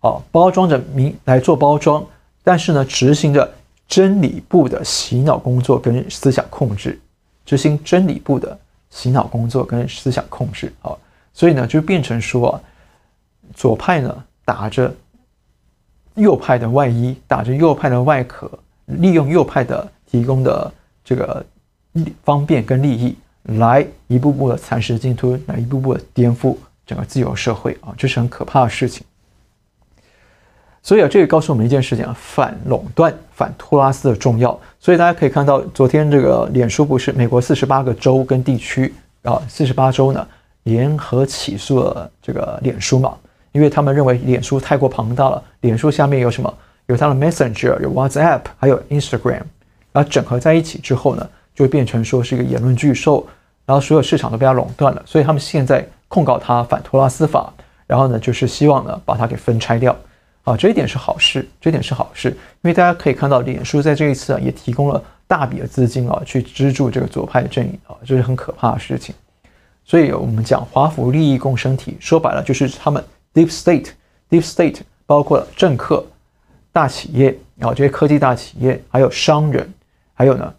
[0.00, 2.04] 啊，包装着民来做包装，
[2.42, 3.48] 但是呢，执行着。
[3.88, 6.98] 真理部的洗脑工作跟思想控制，
[7.44, 10.96] 执行真理部的洗脑工作跟思想控制啊，
[11.34, 12.58] 所以呢，就变成说，
[13.54, 14.90] 左派呢打着
[16.14, 18.50] 右派的外衣，打着右派的外壳，
[18.86, 20.72] 利用右派的提供的
[21.04, 21.44] 这个
[22.24, 23.16] 方便跟利益，
[23.58, 29.04] 来一步步的蚕食鲸吞，来一步步的颠覆整个自由社会啊，这是很可怕的事情。
[30.82, 34.58] 所以啊，这也告诉我们一件事情啊，反垄断、反托拉斯的重要。
[34.80, 40.26] 所以大家可以看到，昨天这个脸书不是美国四十八个州跟地区啊，四十八州呢
[40.64, 43.14] 联合起诉了这个脸书嘛，
[43.52, 46.52] 因为他们认为脸书太过庞大了，脸书下面有什么？
[46.86, 49.42] 有它的 Messenger，有 WhatsApp，还有 Instagram，
[49.92, 51.30] 然后整合在一起之后呢，
[51.62, 53.26] 会变成说是一个言论巨兽，
[53.64, 55.02] 然后所有市场都被它垄断了。
[55.06, 57.52] 所以他们现在控告它反托拉斯法，
[57.86, 59.96] 然后呢，就是希望呢把它给分拆掉。
[60.44, 69.14] 啊，这一点是好事，这一点是好事，因为大家可以看到，脸书在这一次啊也提供了大笔的资金啊，去资助这个左派的阵营啊，这是很可怕的事情。
[69.84, 76.04] 所以我们讲华府利益共生体，说白了就是他们 deep state，deep state 包括了政客、
[76.72, 79.72] 大企业啊，这些科技大企业，还有商人，
[80.12, 80.52] 还有呢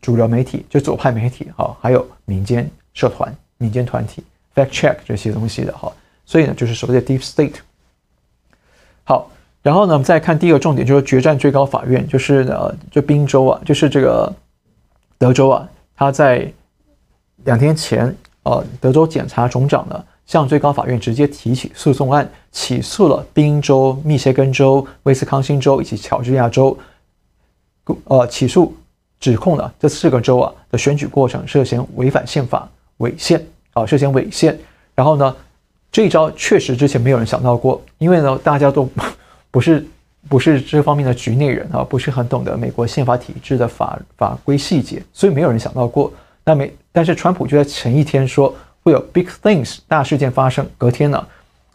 [0.00, 4.22] 主流媒体，就左派媒体哈，还有民间社团、民间团体
[4.54, 5.92] ，fact check 这些东西的哈，
[6.24, 7.54] 所以呢就是所谓的 deep state。
[9.04, 9.30] 好，
[9.62, 14.32] 然后呢，我们再看第一个重点，就是决战最高法院，就是呃，就宾州啊，就是这个
[15.18, 16.50] 德州啊，他在
[17.44, 26.78] 两天前，呃，德州检察总长呢向最高法院直接提起诉讼案，起诉了宾州、密歇根州、威斯康星州以及乔治亚州，
[28.04, 28.72] 呃，起诉
[29.20, 33.40] 指控了这四个州啊的选举过程涉嫌违反宪法、违宪
[33.74, 34.58] 啊，涉嫌违宪，
[34.96, 35.36] 然后呢。
[35.92, 38.88] 这一招确实之前没有人想到过，因为呢，大家都
[39.50, 39.84] 不是
[40.28, 46.12] 不是这方面的局内人啊，不是很懂得美国宪法体制的法法规细节，所以没有人想到过。
[46.44, 48.54] 那没，但是川普就在前一天说
[48.84, 51.26] 会有 big things 大事件发生，隔天呢，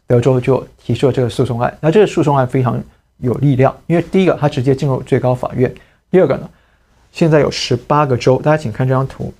[0.07, 1.77] 德州就提出了这个诉讼案。
[1.81, 2.81] 那这个诉讼案非常
[3.17, 5.69] 有力量，因为第一个，它直接进入最高法院；
[6.09, 6.49] 第二个呢，
[7.15, 9.33] 现在有十八个州，大家请看这张图，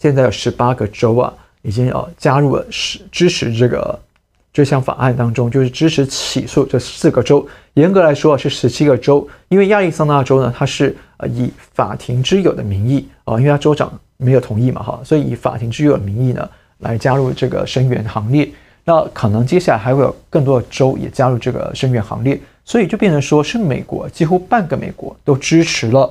[0.00, 1.32] 现在有十八个州啊。
[1.62, 3.98] 已经呃加入了是支持这个
[4.52, 7.46] 这项法案当中，就是支持起诉这四个州。
[7.74, 18.48] 严格来说是十七个州，因为亚利桑那州呢，它是呃以法庭之友的名义啊，因为它州长没有同意嘛哈，所以以法庭之友的名义呢来加入这个声援行列。
[18.84, 26.10] 那可能接下来还会有更多的州也加入这个声援行列，所以就变成说是美国几乎半个美国都支持了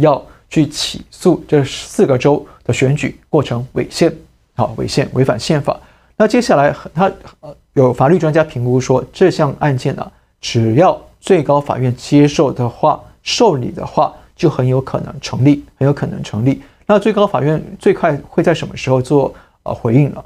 [0.00, 4.12] 要去起诉这四个州的选举过程违宪。
[4.56, 5.78] 好，违宪，违反宪法。
[6.16, 7.10] 那接下来，他
[7.40, 16.60] 呃有法律专家评估说，这项案件呢，只要最高法院接受的话，受理的话，就很有可能成立，很有可能成立。
[16.84, 19.32] 那最高法院最快会在什么时候做
[19.62, 20.22] 呃回应呢？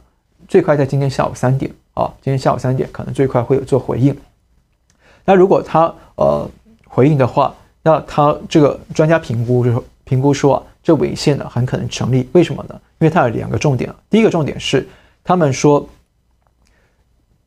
[0.49, 4.17] 最快在今天下午三点啊，今天下午三点可能最快会有做回应。
[5.25, 6.51] 那如果他呃
[6.89, 10.63] 回应的话，那他这个专家评估就说评估说啊。
[10.85, 12.79] 这违宪呢，很可能成立，为什么呢？
[12.99, 13.91] 因为它有两个重点。
[14.11, 14.87] 第一个重点是，
[15.25, 15.89] 他们说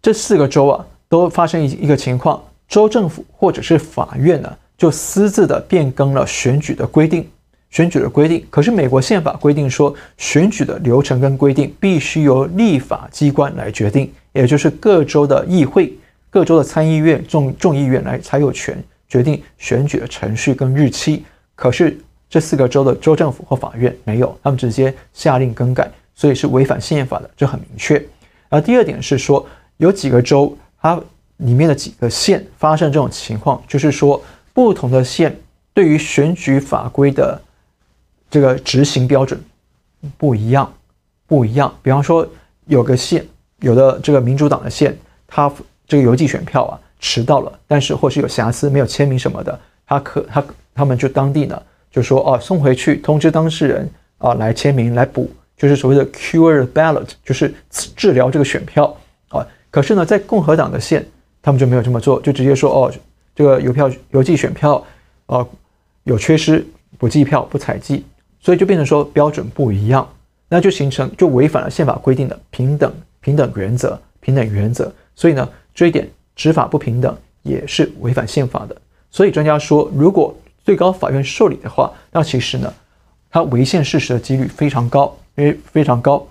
[0.02, 7.30] 这四个州啊，都发生一一个情况，州政府或者是法院呢，就私自的变更了选举的规定，
[7.70, 8.44] 选举的规定。
[8.50, 15.96] 可是美国宪法规定说，选举的流程跟规定必须由立法机关来决定，也就是各州的议会、
[16.32, 21.26] 各州的参议院、众众议院来才有权决定选举的程序跟日期。
[21.56, 21.98] 可是
[22.30, 28.04] 这四个州的州政府或法院没有，他们直接下令更改，所以是违反宪法的，这很明确。
[28.50, 29.46] 而第二点是说，
[29.78, 31.02] 有几个州它
[31.38, 34.22] 里面的几个县发生这种情况，就是说
[34.54, 35.36] 不同的县
[35.74, 37.42] 对于选举法规的
[38.30, 39.40] 这个执行标准
[40.18, 40.72] 不一样，
[41.26, 41.74] 不一样。
[41.82, 42.28] 比方说，
[42.66, 43.26] 有个县，
[43.60, 45.52] 有的这个民主党的县，它
[45.88, 51.62] 这个邮寄选票啊迟到了，但是或是有瑕疵，没有签名什么的，他可他他们就当地呢。
[51.90, 58.96] 就说哦，送回去通知当事人啊，来签名来补，就是所谓的 cure ballot，就是治疗这个选票
[59.30, 59.48] 啊。
[59.72, 61.04] 可是呢，在共和党的县，
[61.42, 62.94] 他们就没有这么做，就直接说哦，
[63.34, 64.86] 这个邮票邮寄选票
[65.28, 65.48] 啊
[66.04, 66.64] 有缺失，
[67.00, 68.06] 不计票不采集，
[68.40, 70.08] 所以就变成说标准不一样，
[70.50, 74.92] 那就形成就违反了宪法规定的平等平等原则平等原则。
[75.16, 78.78] 所以呢，这一点执法不平等也是违反宪法的。
[79.12, 82.74] 所以专家说，如果最高法院受理的话，那其实呢，
[83.30, 86.26] 它违宪事实的几率非常高，因为非常高。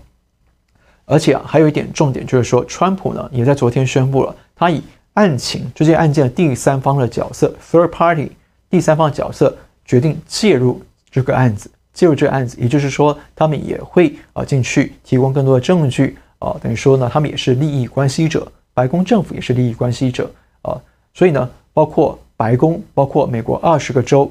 [1.04, 4.82] 而且啊，还有一点重点就是说，川普呢也在昨天宣布了，他以
[5.14, 8.32] 案情这件案件的第三方的角色 （third party）
[8.68, 20.76] 第三方角色决定介入这个案子，介入这个案子，也就是说，他们也会啊进去提供更多的证据啊，等于说呢，他们也是利益关系者，白宫政府也是利益关系者啊，
[21.14, 22.18] 所以呢，包括。
[22.38, 24.30] 白宫包括美国二十个州，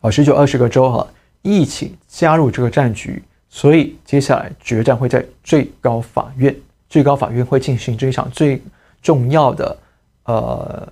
[0.00, 1.06] 啊，十九二十个州哈，
[1.42, 6.56] 一起加入这个战局，所以接下来决战会在最高法院，
[6.88, 8.62] 最高法院会进行这一场最
[9.02, 9.76] 重要的
[10.24, 10.88] 呃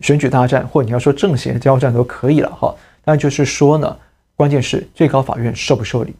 [0.00, 2.74] 选举大战，或你要说政协交战都可以了哈。
[3.04, 3.96] 但就是说呢，
[4.34, 6.12] 关键是最高法院受不受理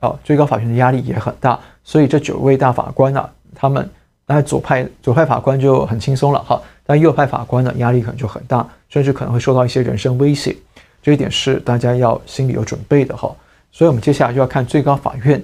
[0.00, 0.18] 啊？
[0.24, 3.86] 最高法院的压力也很大，所以这九位大法官呢，他们
[4.26, 10.56] 那左派左派法官就很轻松了哈，但右派法官呢，压力可能就很大，甚至可能会受到一些人身威胁。
[11.02, 13.34] 这一点是大家要心里有准备的哈。
[13.70, 15.40] 所以我们接下来就要看最高法院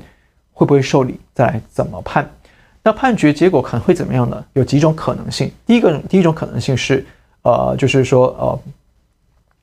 [0.53, 2.29] 会不会受理，再来怎么判。
[2.83, 4.45] 那判决结果可能会怎么样呢？
[4.55, 5.53] 有几种可能性。
[5.65, 7.07] 第一个，第一种可能性是，
[7.43, 8.61] 呃，就是说，呃，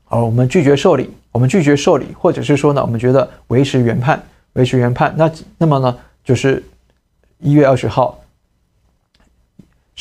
[0.09, 5.13] 呃，我们拒绝受理，我们拒绝受理，或者是说呢，我们觉得维持原判，维持原判。
[5.17, 6.63] 那那么呢，就是
[7.39, 8.18] 一月二十号，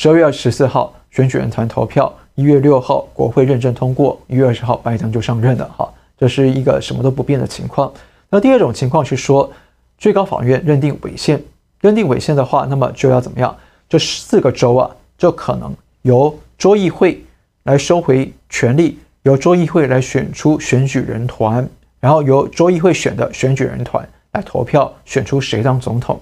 [0.01, 5.69] 十二月二十四号选举人团投票，一月六号国会认证通过，一月二十号拜登就上任了。
[5.77, 7.91] 哈，这是一个什么都不变的情况。
[8.29, 9.51] 那第二种情况是说，
[9.97, 11.43] 最高法院认定违宪。
[11.81, 13.53] 认定违宪的话，那么就要怎么样？
[13.89, 17.21] 这四个州啊，就可能由州议会
[17.63, 21.67] 来收回权力，由州议会来选出选举人团，
[21.99, 26.17] 然后由州议会选的选举人团来投票选出谁当总统，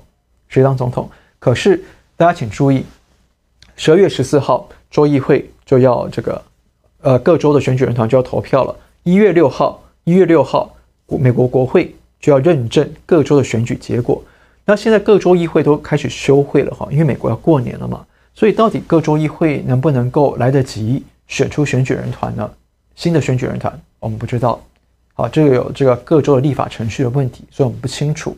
[0.47, 1.07] 谁当总统。
[1.37, 1.79] 可是
[2.15, 2.83] 大家请注意，
[3.79, 6.41] 十二月十四号州议会就要这个，
[7.01, 8.75] 呃，各州的选举人团就要投票了。
[9.03, 14.21] 一月六号，一月六号，美国国会就要认证各州的选举结果。
[14.65, 22.49] 那现在各州议会都开始休会了哈，因为美国要过年了嘛，所以到底各州议会能不能够来得及选出选举人团呢？
[22.95, 24.59] 新的选举人团我们不知道，
[25.13, 28.35] 啊，这个有这个各州的立法程序的问题，所以我们不清楚。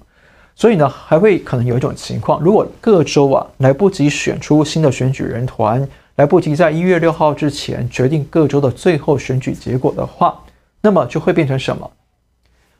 [0.59, 10.37] 所以呢，还会可能有一种情况，如果各州啊来不及选出新的选举人团，来不及在一月六号之前决定各州的最后选举结果的话，
[10.81, 11.89] 那么就会变成什么？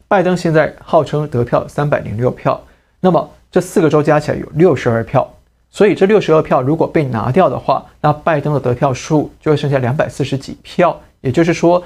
[0.10, 2.62] 拜登现在号称得票三百零六票，
[3.00, 3.30] 那么。
[3.52, 5.28] 这四个州加起来有六十二票，
[5.72, 10.96] 所以这六十二票如果被拿掉的话，那拜登的得票数就会剩下两百四十几票。
[11.22, 11.84] 也就是说，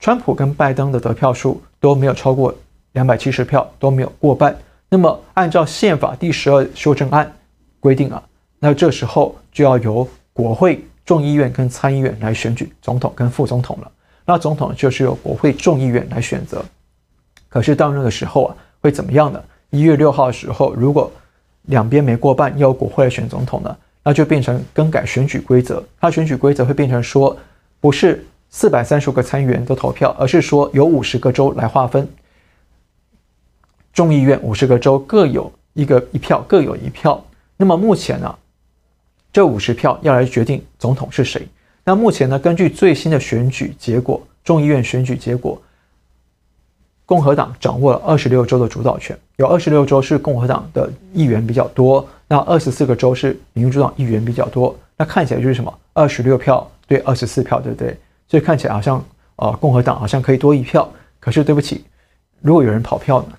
[0.00, 2.52] 川普跟拜登的得票数都没有超过
[2.94, 4.56] 两百七十票，都没有过半。
[4.92, 7.32] 那么按照宪法第十二修正案
[7.78, 8.20] 规定啊，
[8.58, 13.90] 那这时候就要由国会众议院跟参议院来选举总统跟副总统了。
[14.26, 16.64] 那总统就是由国会众议院来选择。
[17.48, 19.40] 可是到那个时候啊，会怎么样呢？
[19.70, 21.10] 一月六号的时候，如果
[21.62, 25.82] 两边没过半，要国会来选总统呢，那就变成更改选举规则。
[26.00, 27.36] 它选举规则会变成说，
[27.78, 32.08] 不是四百三十个参议员都投票，而是说有五十个州来划分，
[33.92, 37.22] 众议院五十个州各有一个一票，各有一票。
[37.56, 38.34] 那么目前呢，
[39.32, 41.46] 这五十票要来决定总统是谁。
[41.84, 45.60] 那目前呢，根据最新的选举结果，众议院选举结果。
[47.04, 54.78] 共和党掌握了二十六州的主导权，有二十六州是共和党的议员比较多，那二十四个州是民主党议员比较多。
[54.96, 55.78] 那看起来就是什么？
[55.92, 57.98] 二十六票对二十四票，对不对？
[58.28, 59.04] 所以看起来好像、
[59.36, 60.88] 呃，共和党好像可以多一票。
[61.18, 61.84] 可是对不起，
[62.40, 63.32] 如果有人跑票呢？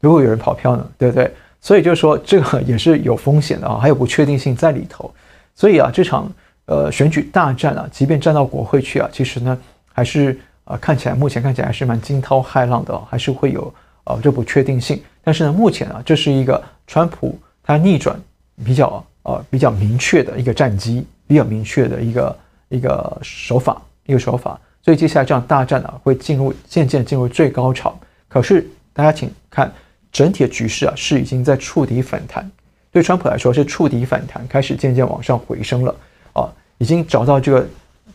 [0.00, 0.86] 如果有人跑票呢？
[0.96, 1.30] 对不对？
[1.60, 5.12] 所以就是说，这个也是有风险的啊，还有不确定性在里头。
[5.54, 6.30] 所以啊，这场
[6.66, 9.58] 呃选举大战啊，即便战到国会去啊，其实呢
[9.92, 10.38] 还是。
[10.68, 13.72] 啊，看起来目前看起来还是蛮惊涛骇浪的，还是会有
[14.04, 15.02] 呃这不确定性。
[15.24, 18.20] 但是呢，目前啊，这是一个川普他逆转
[18.62, 24.60] 比较呃比较明确的一个战机，比较明确的一个一个手法，一个手法。
[24.82, 27.98] 所以接下来这场大战啊，会进入渐渐进入最高潮。
[28.28, 29.72] 可是大家请看
[30.18, 32.50] 整体的局势啊，是已经在触底反弹。
[32.90, 35.94] 对川普来说是触底反弹，开始渐渐往上回升了
[36.32, 37.64] 啊，已经找到这个。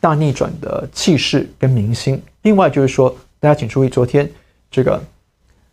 [0.04, 2.22] 大逆转的气势跟明星。
[2.42, 4.30] 另外就是说，大家请注意，昨天
[4.70, 5.02] 这个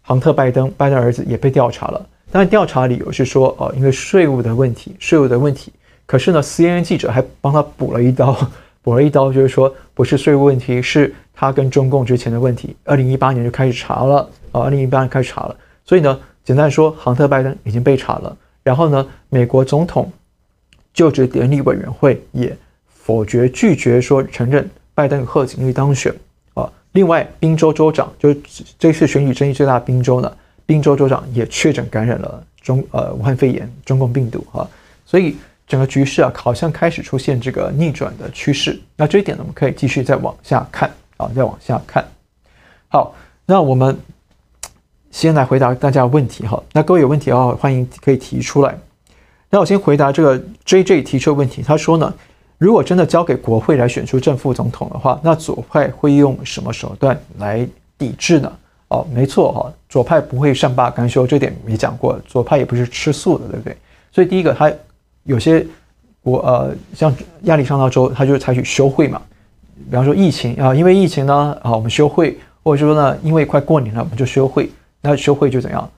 [0.02, 2.06] 杭特拜登，拜登儿子也被调查了。
[2.30, 5.72] 当然，调查理由是说，哦，因为税务的问题，税务的问题。
[6.06, 8.36] 可是呢，CNN 记者还帮他补了一刀，
[8.82, 12.76] 补了一刀，就是说不是税务问题，是他跟中共之前的问题。
[12.84, 14.18] 二零一八年就开始查了，
[14.52, 15.56] 啊，二零一八年开始查了。
[15.90, 18.36] 所以呢，简单说，杭特拜登已经被查了。
[18.62, 20.08] 然后呢，美国总统
[20.94, 22.56] 就职典礼委员会也。
[23.02, 26.14] 否决拒绝说承认拜登贺锦丽当选
[26.54, 26.70] 啊！
[26.92, 28.40] 另外，宾州州长就是
[28.78, 30.32] 这次选举争议最大的宾州呢，
[30.64, 34.68] 宾州州长也确诊感染了中呃武汉肺炎中共病毒哈，
[35.04, 35.34] 所以
[35.66, 38.78] 整个局势啊好像开始出现这个逆转的趋势。
[38.94, 42.06] 那这一点呢，我们可以继续再往下看啊，再往下看。
[42.86, 43.12] 好，
[43.44, 43.98] 那我们
[45.10, 46.62] 先来回答大家的问题哈。
[46.72, 48.76] 那各位有问题的话，欢迎可以提出来。
[49.50, 52.12] 那我先回答这个 JJ 提出的问题，他说呢。
[52.58, 58.52] 如果真的交给国会来选出正副总统的话，那左派会用什么手段来抵制呢？
[58.88, 62.20] 哦，没错哈，左派不会善罢甘休，这点没讲过。
[62.26, 63.74] 左派也不是吃素的，对不对？
[64.12, 64.70] 所以第一个，他
[65.24, 65.66] 有些
[66.22, 67.10] 国呃，像
[67.44, 69.22] 亚利桑那州，他就采取休会嘛，
[69.88, 74.68] 比方说疫情啊，因为疫情呢啊，我们休会，或者说呢，因为快过年了，我们就休会。
[75.00, 75.90] 那休会就怎样？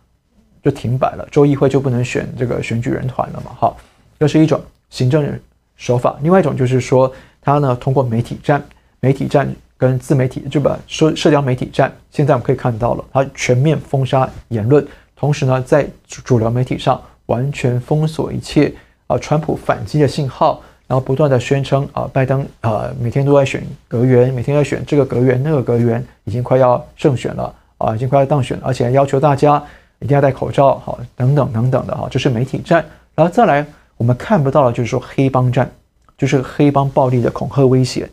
[0.62, 3.50] 就停摆了，州议会就不能选这个选举人团了嘛。
[3.58, 3.76] 好，
[4.18, 5.38] 这是一种行政
[5.76, 6.16] 手法。
[6.22, 8.62] 另外一种就是说，他呢通过媒体战、
[9.00, 14.86] 媒体战跟自媒体，就把社社交媒体战，现在我们可以看到了，他全面封杀言论，
[15.16, 18.72] 同时呢，在主流媒体上完全封锁一切
[19.08, 20.62] 啊，川普反击的信号。
[20.88, 29.62] 然后不断的宣称啊，拜登啊，每天都在选阁员，每天在选这个阁员，那个阁员，已经快要胜选了啊，已经快要当选了，而且还要求大家
[29.98, 32.84] 一定要戴口罩，好，等等等等的哈，这是媒体战。
[33.14, 33.66] 然后再来，
[33.96, 35.70] 我们看不到的就是说黑帮战，
[36.16, 38.08] 就是黑帮暴力的恐吓威胁，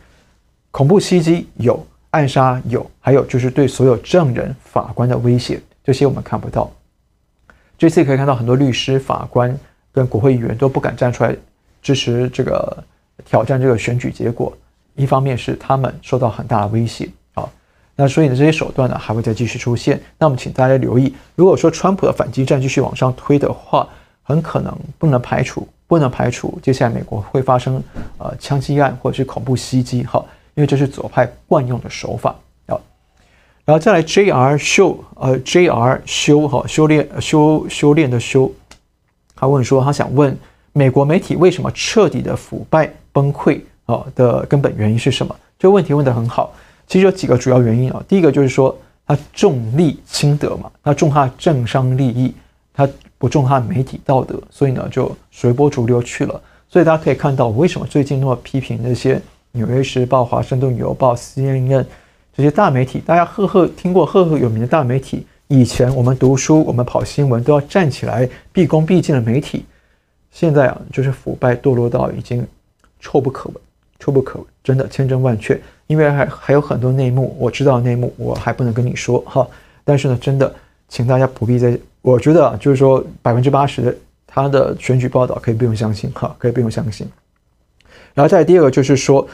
[0.72, 6.70] 恐怖袭击有，暗杀有，还有就是对所有证人、法官的威胁，这些我们看不到。
[7.78, 9.58] 这次可以看到很多律师、法官
[9.92, 11.36] 跟国会议员都不敢站出来。
[11.82, 12.84] 支持这个
[13.24, 14.52] 挑战这个选举结果，
[14.96, 17.08] 一方面是他们受到很大的威胁，
[18.02, 20.02] 那所以呢，这些手段呢还会再继续出现。
[20.18, 23.86] 那么请大家留意，如果说川普的反击战继续往上推的话，
[24.24, 27.84] 很可能不能排除，不能排除接下来美国会发生
[28.18, 30.24] 呃枪击案或者是恐怖袭击哈，
[30.56, 32.34] 因为这是左派惯用的手法
[32.68, 32.80] 啊。
[33.66, 34.58] 然后再来 J.R.
[34.58, 36.02] 修呃 J.R.
[36.06, 38.50] 修哈修炼修修炼的修，
[39.36, 40.38] 他问说他想问。
[40.72, 44.06] 美国媒体为什么彻底的腐败崩溃啊？
[44.16, 45.36] 的根本原因是什么？
[45.58, 46.54] 这个问题问得很好。
[46.90, 48.04] 其实有几个主要原因啊。
[48.08, 48.76] 第一个就是说，
[49.06, 52.34] 他重利轻德嘛，他重他政商利益，
[52.74, 56.42] 他不重他媒体道德，所以呢就随波逐流去了。
[56.68, 59.16] 所以大家可以看到，为什么最近那么批评那些
[59.52, 61.86] 《纽约时报》、《华盛顿邮报》、CNN
[62.36, 63.00] 这些大媒体？
[63.06, 69.66] 大家赫赫听过赫赫有名的大媒体，以前我们读书、我们跑新闻都要站起来毕恭毕敬的媒体。
[70.32, 72.48] 现在啊，就是腐败堕落到已经
[73.00, 73.56] 臭不可闻，
[74.00, 75.60] 触不可闻，真的千真万确。
[75.88, 79.48] 因为还还有很多内幕，我知道内幕我还不能跟你说哈。
[79.84, 80.54] 但是呢，真的，
[80.88, 83.96] 请大家不必再，我觉得，就是说百分之八十的
[84.28, 87.08] 他的选举报道可以不用相信哈，可以不用相信。
[88.14, 89.28] 然后再第二个就是说，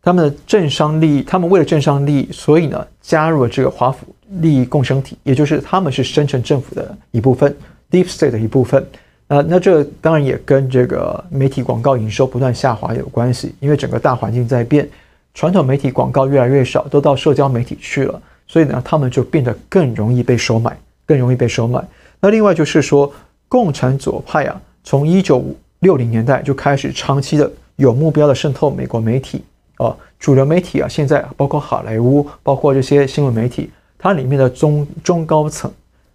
[0.00, 4.06] 他们的政商利益，他们为了政商利益，所以呢加入了这个华府
[4.40, 7.52] 利益共生体，也就是他们是深层政府的一部分
[7.90, 8.86] ，Deep State 的一部分。
[9.28, 14.88] 那那这当然也跟这个媒体广告营收不断下滑有关系，因为整个大环境在变，
[15.34, 21.84] 传统媒体广告越来越少，都到社交媒体去了，所以呢，他们就变得更容易被收买，更容易被收买。
[22.20, 23.12] 那另外就是说，
[23.48, 25.44] 共产左派啊，从一九
[25.80, 29.42] 六零年代就开始长期的有目标的渗透美国媒体
[29.78, 35.68] 啊，主流媒体啊，现在包括好莱坞，包括这些新闻媒体，它里面的中中高层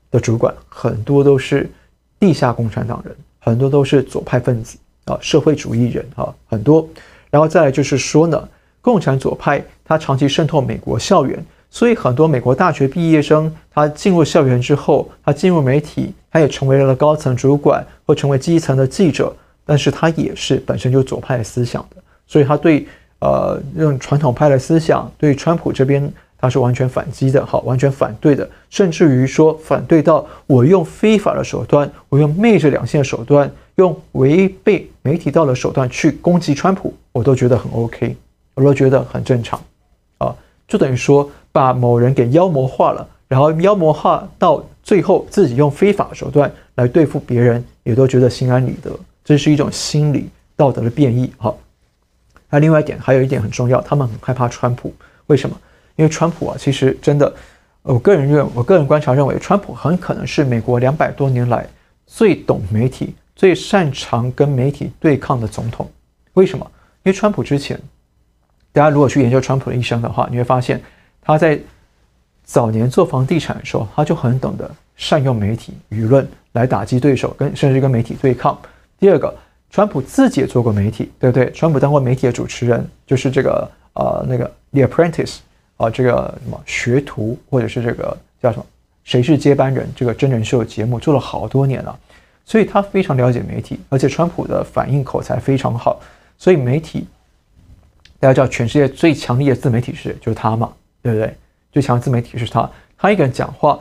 [0.10, 1.70] 的主管很多都是。
[2.22, 6.88] 地下共产党人很多都是左派分子啊，社会主义人啊，很多。
[7.32, 8.48] 然后再来就是说呢，
[8.80, 21.96] 共产左派他长期渗透美国校园，所以很多美国大学毕业生他进入校园之后，他进入媒体，他也成为了高层主管或成为基层的记者，但是他也是本身就左派思想的，
[22.28, 26.14] 所以他对呃用传统派的思想对川普这边。
[26.42, 38.18] 他是完全反击的，好，完全反对的，甚至于说反对到我用非法的手段，我用昧着良心的手段，用违背媒体道德手段去攻击川普，我都觉得很 OK，
[38.56, 39.62] 我都觉得很正常，
[40.18, 40.36] 啊，
[40.68, 48.92] 就等于说把某人给妖魔化了，然后妖魔化到最后自己用非法手段来对付别人，也都觉得心安理得，
[49.24, 51.56] 这是一种心理道德的变异，好，
[52.50, 54.92] 那另外一点还有一点很重要，他们很害怕川普，
[55.28, 55.56] 为什么？
[55.96, 57.34] 因为川普啊，其实真的，
[57.84, 61.68] 我个人认，我个人观察认为，川普很可能是美国两百多年来
[62.08, 65.90] 最懂媒体、最擅长跟媒体对抗的总统。
[66.34, 66.66] 为什么？
[67.04, 67.80] 因为川普之前，
[68.72, 70.82] 大家如果去研究川普的一生的话，你会发现
[71.22, 71.60] 他在
[72.44, 78.60] 早年做房地产的时候，他就很懂得善用媒体舆论来打击对手，跟甚至跟媒体对抗。
[79.00, 79.34] 第二个，
[79.70, 81.52] 川普自己也做过媒体，对不对？
[81.52, 85.38] 川普当过媒体的主持人，就是这个呃那个 The Apprentice。
[85.82, 86.12] 啊，这个
[86.44, 88.66] 什么学徒，或者是这个叫什么？
[89.04, 89.90] 谁是接班人？
[89.96, 92.00] 这个真人秀节目做了好多年了，
[92.46, 96.00] 所以他非常了解媒体，而且川普的反应口才非常好，
[96.38, 97.08] 所以媒体
[98.20, 100.72] 大家知道，全世界最强力的自媒体是就是他嘛，
[101.02, 101.36] 对不对？
[101.72, 103.80] 最强自媒体是他，他一个人讲话，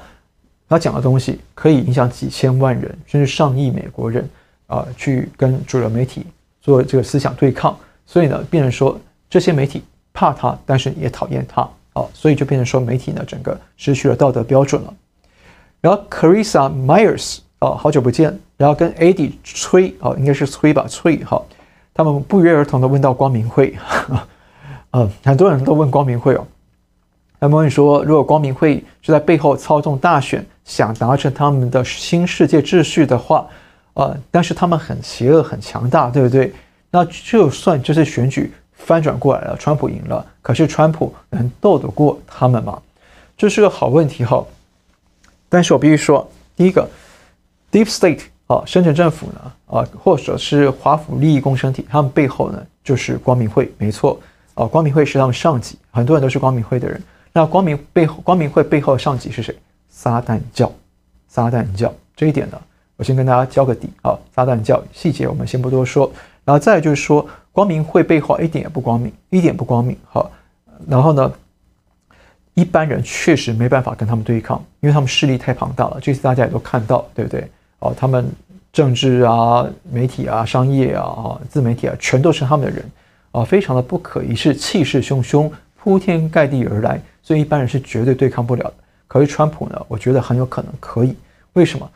[0.67, 4.27] 他讲的东西可以影响几千万人，甚至上亿美国人
[4.69, 6.25] 啊、去跟主流媒体
[6.63, 8.99] 做这个思想对抗，所以呢，变成说
[9.29, 9.83] 这些媒体
[10.15, 11.69] 怕他，但是也讨厌他。
[12.13, 14.95] 所以就变成说媒体呢，整个失去了道德标准了。
[15.81, 18.39] 然后 Carissa Myers 啊，好久不见。
[18.57, 21.43] 然后跟 Eddie 崔啊，应该是崔吧，崔哈，
[21.95, 23.75] 他们不约而同的问到光明会，
[24.91, 26.47] 呃， 很多人都问光明会哦，
[27.41, 33.47] 他们问说，如果光明会是在背后操纵大选，想达成他们的新世界秩序的话，
[33.95, 36.53] 呃，但是他们很邪恶、很强大，对不对？
[36.91, 38.53] 那就算这次选举
[38.85, 42.81] 翻转过来了，川普赢了，可是川普能斗得过他们吗？
[43.37, 44.45] 这是个好问题哈。
[45.49, 46.89] 但是我必须说，第一个
[47.71, 54.21] ，Deep State 啊，深层政府呢，啊，或者是华府利益共生体，他们背后呢就是光明会，没错。
[54.55, 57.01] 啊，光明会是他们上级，很多人都是光明会的人。
[57.33, 59.57] 那光明背后，光明会背后的上级是谁？
[59.89, 60.71] 撒旦教，
[61.29, 62.61] 撒旦教这一点呢，
[62.97, 64.19] 我先跟大家交个底啊。
[64.35, 66.13] 撒旦教细节我们先不多说，
[66.45, 69.97] 然后再就是说，光明会背后一点也不光明，一点不光明。
[70.09, 70.31] 好，
[70.89, 71.33] 然后呢，
[72.55, 75.99] 一般人确实没办法跟他们对抗，因为他们势力太庞大了。
[76.01, 77.51] 这次大家也都看到，对不对？
[77.81, 78.31] 哦，他们
[78.73, 82.85] 政治啊、媒体啊、商业啊、自媒体啊，全都是他们的人。
[83.33, 88.75] 啊，非常的不可一世，气势汹汹，铺天盖地而来，所以一般人是绝对对抗不了的。
[89.07, 91.17] 可是川普呢，我觉得很有可能可以。
[91.53, 91.89] 为什么？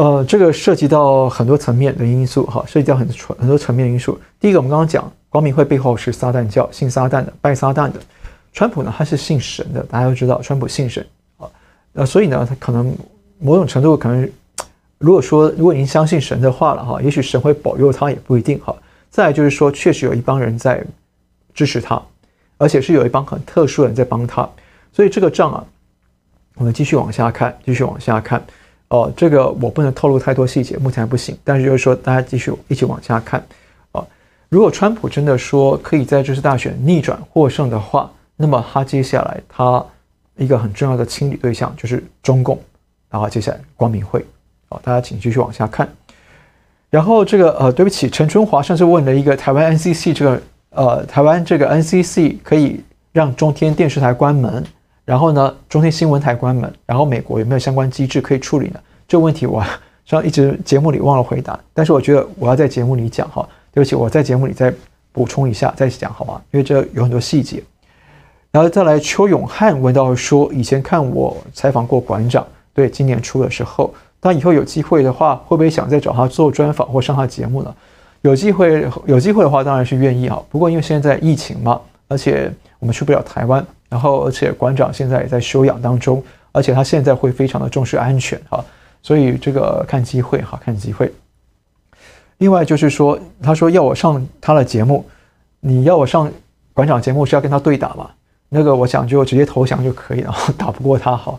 [0.00, 4.18] 呃，这个涉及到很多层面的因素，哈，涉及到很多很多层面的因素。
[4.40, 8.00] 第一个，我们刚刚讲，光明会背后是撒旦教，信撒旦的，拜撒旦的。
[8.54, 11.46] 川普呢，他是信神的，大家都知道，川普信神啊，
[11.92, 12.96] 呃，所以呢，他可能
[13.40, 14.26] 某种程度可能，
[14.96, 18.74] 如果说如果您相信神的话了，哈，也许神会保佑他，也不一定，哈。
[19.10, 20.82] 再来就是说，确实有一帮人在
[21.52, 22.00] 支持他，
[22.56, 24.48] 而且是有一帮很特殊的人在帮他，
[24.94, 25.62] 所以这个仗啊，
[26.54, 28.42] 我们继续往下看，继续往下看。
[28.90, 31.36] 哦、这个我不能透露太多细节，目前还不行。
[31.44, 33.40] 但是就是说，大家继续一起往下看。
[33.92, 34.06] 啊、呃，
[34.48, 39.84] 如果川普真的说可以在这次大选逆转获胜的话，那么他接下来他
[40.36, 42.58] 一个很重要的清理对象就是中共，
[43.08, 44.20] 然后接下来光明会。
[44.68, 45.88] 啊、呃，大家请继续往下看。
[46.90, 52.80] 然后这个呃，对不起，陈春华上次问了一个台湾 NCC 这个呃，台湾这个 NCC 可以
[53.12, 54.64] 让中天电视台关门，
[55.10, 58.78] 然后呢，中天新闻台关门，然后美国有没有相关机制可以处理呢？
[59.08, 59.60] 这个问题我
[60.06, 64.72] 上一直节目里忘了回答，但是我觉得我要在节目里讲哈，对不起，我在节目里再
[65.10, 66.40] 补充一下再讲好吗？
[66.52, 67.60] 因为这有很多细节。
[68.52, 73.92] 然后再来，邱永汉问到说，以前看我采访过馆长，对，今年初的时候。
[74.20, 77.74] 当以后有机会的话，会不会想再找他做专访或上他节目呢？
[78.20, 80.40] 有机会，有机会的话，当然是愿意哈。
[80.50, 82.48] 不过因为现在疫情嘛，而且
[82.78, 86.22] 我们去不了台湾，然后而且馆长现在也在休养当中，
[86.52, 88.64] 而且他现在会非常的重视安全哈，
[89.02, 91.12] 所以这个看机会哈，看机会。
[92.38, 95.04] 另外就是说，他说要我上他的节目，
[95.60, 96.32] 你要我上
[96.72, 98.08] 馆长节目是要跟他对打嘛？
[98.48, 101.38] 那个我想就直接投降就可以了， 打不过他哈。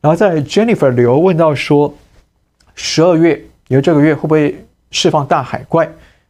[0.00, 1.94] 然后在 Jennifer 刘问到说，
[2.74, 5.88] 十二月，因为这个月会不会释放大海怪？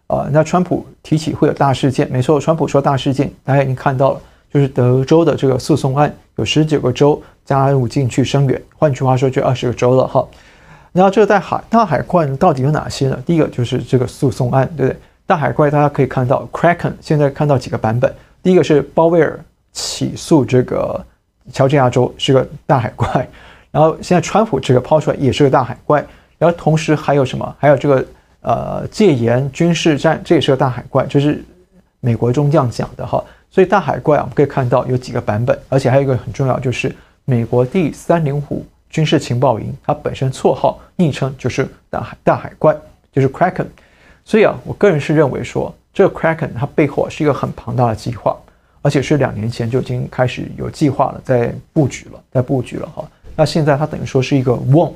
[0.09, 4.21] 啊、那川普提起会有大事件，没错，川普说大事件，大家已经看到了，
[4.53, 10.27] 就是德州的这个诉讼案，有十九个州加入进去声援，换句话说，就二十个州了哈。
[10.93, 13.23] 那这个大海大海怪到底有哪些呢？
[13.27, 14.99] 第一个就是这个诉讼案，对不对？
[15.27, 19.39] 大海怪大家可以看到，Kraken 现在看到几个版本，第一个是鲍威尔
[19.73, 21.05] 起诉这个
[21.53, 23.29] 乔治亚州是个大海怪。
[23.71, 26.03] 然后现在川普这个抛出来也是个大海怪，
[26.39, 27.57] 然后同时还有什么？
[27.59, 28.07] 还有这个
[28.41, 31.45] 呃戒严军事战，这也是个大海怪，这是
[32.01, 33.23] 美国中将讲的哈。
[33.57, 36.95] 所以大海怪啊，我们可以看到有几个版本，而且还有一个很重要，就是
[37.25, 42.77] 美国第三零五军事情报营，它本身绰号昵称就是大海大海怪，
[43.11, 43.65] 就是 Kraken。
[44.27, 48.37] 所以啊，我个人是认为说，这个 Kraken 它背后是一个很庞大的计划，
[48.83, 53.11] 而且是两年前就已经开始有计划了，在布局了，在布局了哈。
[53.35, 54.93] 那现在它等于说是一个瓮，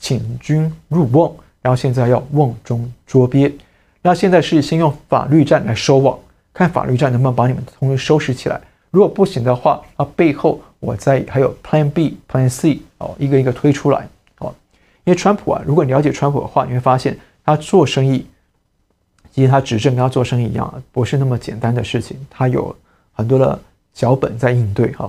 [0.00, 3.56] 请君入瓮，然后现在要瓮中捉鳖。
[4.02, 6.18] 那现在是先用法律战来收网，
[6.58, 8.60] 看法律战能不能把你们同时收拾起来。
[8.90, 14.52] 如果不行的话，那背后我在还有 Plan B、Plan C 哦，一个一个推出来哦。
[15.04, 18.26] 因为川普啊，如果你了解川普的话，你会发现他做生意，
[19.30, 22.74] 其实他执政跟他做生意一样，不是那么简单的事情，他有
[23.12, 23.56] 很多的
[23.94, 25.08] 脚本在应对哈。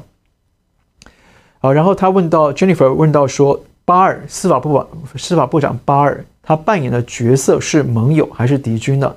[1.57, 4.85] 好，然后他问到 Jennifer 问到说，巴尔司法部
[5.15, 9.15] 司法部长巴尔他扮演的角色是盟友还是敌军呢？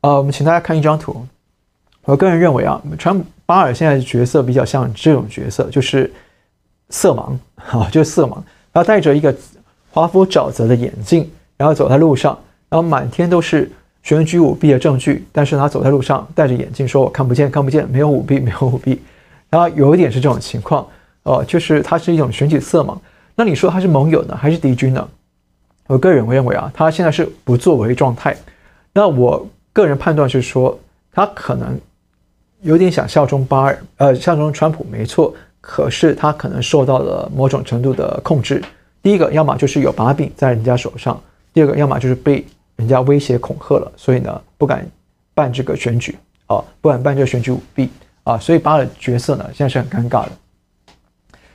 [0.00, 1.26] 呃，我们请大家看一张图。
[2.08, 6.10] 我个人认为啊，川巴尔现在的角色比较像这种角色，就是
[6.88, 8.38] 色盲啊，就是色盲。
[8.72, 9.34] 他戴着一个
[9.90, 12.32] 华夫沼泽的眼镜，然后走在路上，
[12.70, 13.70] 然后满天都是
[14.02, 18.98] 选举舞弊的证据，但是他走在路上戴着眼镜，说我看不见，看不见，没有舞弊，没有舞弊。
[19.50, 20.86] 然后有一点是这种情况。
[21.24, 22.96] 哦，就是他是一种选举色盲。
[23.34, 25.06] 那你说他是盟友呢，还是敌军呢？
[25.86, 28.34] 我个人认为啊，他现在是不作为状态。
[28.94, 30.78] 那我个人判断是说，
[31.12, 31.78] 他可能
[32.62, 38.62] 有点想效忠巴尔，呃，效忠川普没错，可是他可能受到了某种程度的控制。
[39.00, 41.14] 第一个，要么就是有把柄在人家手上；
[41.52, 42.44] 第二个，要么就是被
[42.76, 44.84] 人家威胁恐吓了，所以呢，不敢
[45.34, 47.88] 办这个选举啊，不敢办这个选举舞弊
[48.24, 50.32] 啊，所以巴尔角色呢，现在是很尴尬的。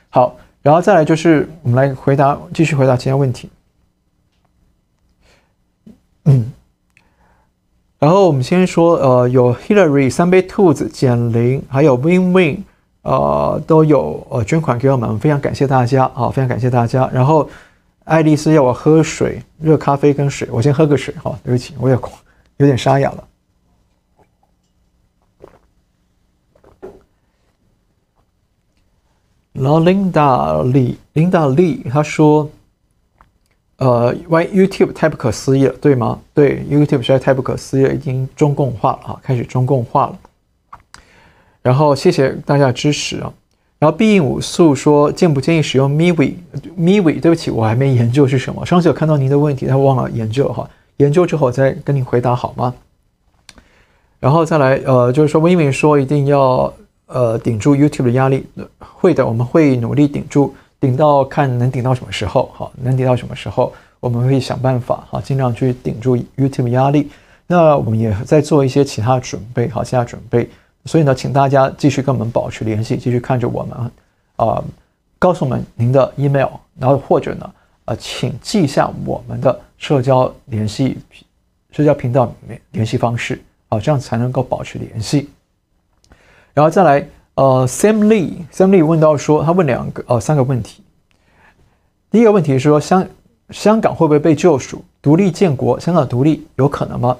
[0.08, 3.50] 好，然后再来就是我们来回答，继续回答其他问题。
[6.24, 6.50] 嗯。
[8.04, 12.62] 然后我们先说，呃，有 Hillary 三杯兔子减龄，还有 Win Win，
[13.00, 17.08] 呃，都有呃捐款给我们，非常感谢大家啊，非常感谢大家。
[17.14, 17.48] 然后
[18.04, 21.98] 爱丽丝要我喝水，热咖啡跟水，我先喝个水哈，对不起，我也
[22.58, 23.24] 有点沙哑了。
[29.54, 32.50] 然后 Linda Lee，Linda Lee，她说。
[33.84, 36.18] 呃，Y YouTube 太不可思议了，对吗？
[36.32, 40.18] 对，YouTube 实在太不可思议了，已经中共化了啊，开始中共化了。
[41.60, 43.30] 然后谢谢大家支持啊。
[43.78, 46.32] 然后必应五素说建不建议使用 miwi
[46.78, 48.64] miwi 对不起，我还没研究是什么。
[48.64, 50.66] 上次有看到您的问题，他忘了研究哈，
[50.96, 52.74] 研究之后再跟您回答好吗？
[54.18, 56.72] 然后再来，呃，就是说 Winwin 说一定要
[57.04, 58.46] 呃顶住 YouTube 的压力，
[58.78, 60.54] 会的，我们会努力顶住。
[60.84, 62.50] 顶到看能顶到什么时候？
[62.52, 63.72] 好，能顶到什么时候？
[64.00, 67.10] 我们会想办法，好，尽量去顶住 YouTube 压力。
[67.46, 70.46] 那我们也在做一些其他准备，好，其他准备。
[70.84, 73.90] 所以呢，请大家继续跟我们保持联系，继续看着我们，
[74.36, 74.62] 啊、
[75.18, 77.50] 告诉我们您的 email，然后或者呢，
[77.86, 80.98] 呃，请记下我们的社交联系、
[81.70, 82.30] 社交频道
[82.72, 85.30] 联系方式，啊，这样才能够保持联系。
[86.52, 87.06] 然后再来。
[87.34, 90.82] 呃，Sam Lee，Sam Lee 问到说，他问两个呃三个问题。
[92.08, 93.04] 第一个问题是说，香
[93.50, 94.84] 香港会不会被救赎？
[95.02, 97.16] 独立建国，香港独立有可能吗？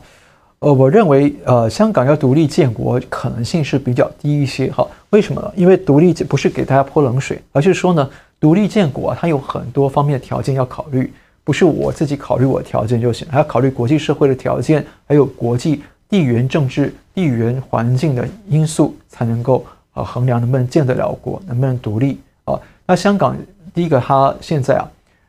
[0.61, 4.71] 呃，我认为呃，香港要独立建国可能性是比较低一些。
[4.71, 5.53] 哈，为什么呢？
[5.57, 8.09] 因为独立不是给大家泼冷水，而是说呢，
[8.39, 11.13] 独立建国它有很多方面的条件要考虑，
[11.43, 19.67] 不是我自己考虑我的条件就行，还要考虑国际社会的条件，还有国际地缘政治、地缘环境的因素才能够。
[19.95, 22.61] 啊，衡量能不能建得了国，能不能独立啊？
[22.87, 23.35] 那香港
[23.73, 24.85] 第一个，它现在啊，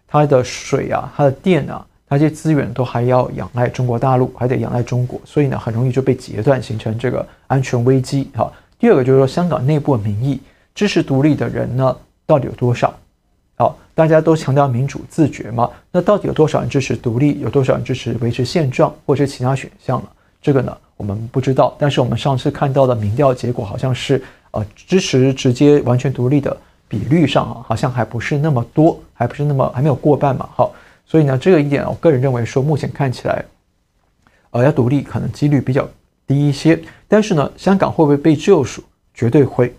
[0.07, 8.29] 它的水啊，它的电啊，它这些资源都还要仰赖中国大陆，还得仰赖中国，所以呢，很容易就被截断，形成这个安全危机。
[8.35, 10.41] 哈，第二个就是说，香港内部的民意
[10.73, 11.95] 支持独立的人呢，
[12.25, 12.93] 到底有多少？
[13.57, 17.39] 好，大家都强调民主自觉嘛，那到底有多少人支持独立？
[17.39, 20.07] 有多少人支持维持现状，或者其他选项呢？
[20.41, 21.75] 这个呢，我们不知道。
[21.79, 24.21] 但是我们上次看到的民调结果好像是。
[24.55, 26.55] 呃，支持直接完全独立的
[26.87, 30.73] 比率上啊，好像还不是那么多，还不是那么还没有过半嘛，好，
[31.05, 33.43] 所以呢，这个一点我个人认为说，目前看起来，
[34.51, 35.85] 呃，要独立可能几率比较
[36.25, 36.81] 低一些。
[37.05, 38.81] 但是呢，香港会不会被救赎？
[39.13, 39.75] 绝对会。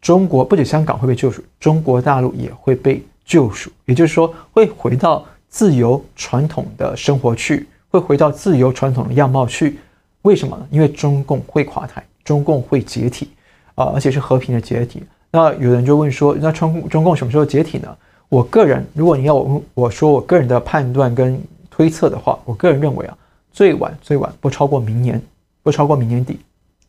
[0.00, 9.78] 中国不仅香港会被救赎，中国大陆也会被救赎，也就是说，会回到自由传统的生活去，会回到自由传统的样貌去。
[10.24, 10.66] 为什么呢？
[10.70, 13.30] 因为中共会垮台，中共会解体。
[13.76, 15.02] 啊，而且是和平的解体。
[15.32, 17.96] 那有人就问说，那中共中共什么时候解体呢？
[18.28, 21.36] 我个人，如果你要我我说我个人的判断跟
[21.68, 23.18] 推测的话，我个人认为啊，
[23.52, 25.20] 最晚最晚不超过明年，
[25.64, 26.38] 不超过明年底，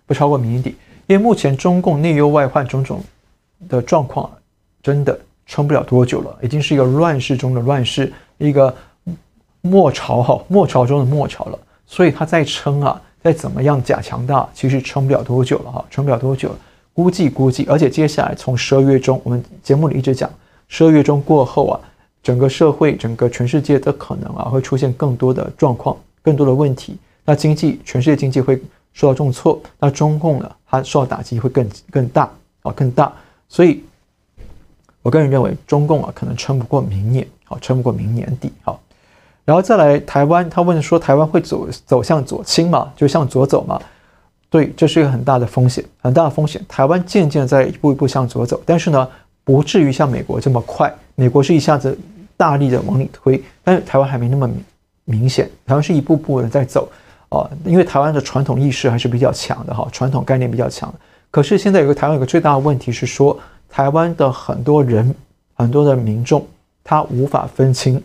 [0.05, 0.75] 不超过明年底。
[1.07, 3.03] 因为目前中共内忧外患种种
[3.67, 4.29] 的状况，
[4.83, 8.71] 真的撑不了多久了，已经是一个乱世中的乱世，一个
[9.61, 11.57] 末朝哈，末朝中的末朝了。
[11.87, 16.55] 所以他再撑啊，再怎么样假强大，其实撑不了多久了哈，撑不了多久了。
[16.93, 20.29] 估计估计，而且接下来从十二月中，我们节目里一直讲，
[20.67, 21.79] 十二月中过后啊，
[22.21, 26.99] 整个社会、整个全世界都可能啊会出现更多的状况、更多的问题。
[27.25, 28.61] 那经济，全世界经济会
[28.93, 32.29] 受到重挫，那中共呢，它受到打击会更更大
[32.61, 33.11] 啊，更大。
[33.49, 33.83] 所以，
[35.01, 38.79] 我个人认为，中共啊可能撑不过明年，好，撑不过明年底，好。
[39.45, 42.91] 然后再来台湾，他问说，台湾会走走向左倾吗？
[42.95, 43.79] 就向左走吗？
[44.49, 46.63] 对，这是一个很大的风险，很大的风险。
[46.67, 49.07] 台湾渐渐在一步一步向左走，但是呢，
[49.43, 50.93] 不至于像美国这么快。
[51.15, 51.97] 美国是一下子
[52.35, 54.63] 大力的往里推，但是台湾还没那么明
[55.05, 55.49] 明显。
[55.65, 56.89] 台湾是一步步的在走，
[57.29, 60.93] 啊、因为台湾的传统意识还是比较强的哈，传统概念比较强。
[61.29, 63.37] 可是现在有个台湾有个最大的问题是说，
[63.69, 65.13] 台湾的很多人，
[65.53, 66.45] 很多的民众，
[66.83, 68.01] 他无法分清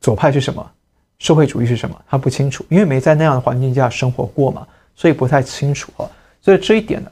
[0.00, 0.70] 左派是什么，
[1.18, 4.66] 社会主义是什么，他不清楚，因为没在那样的环境下生活过嘛。
[4.98, 6.08] 所以不太清楚啊，
[6.40, 7.10] 所以这一点呢，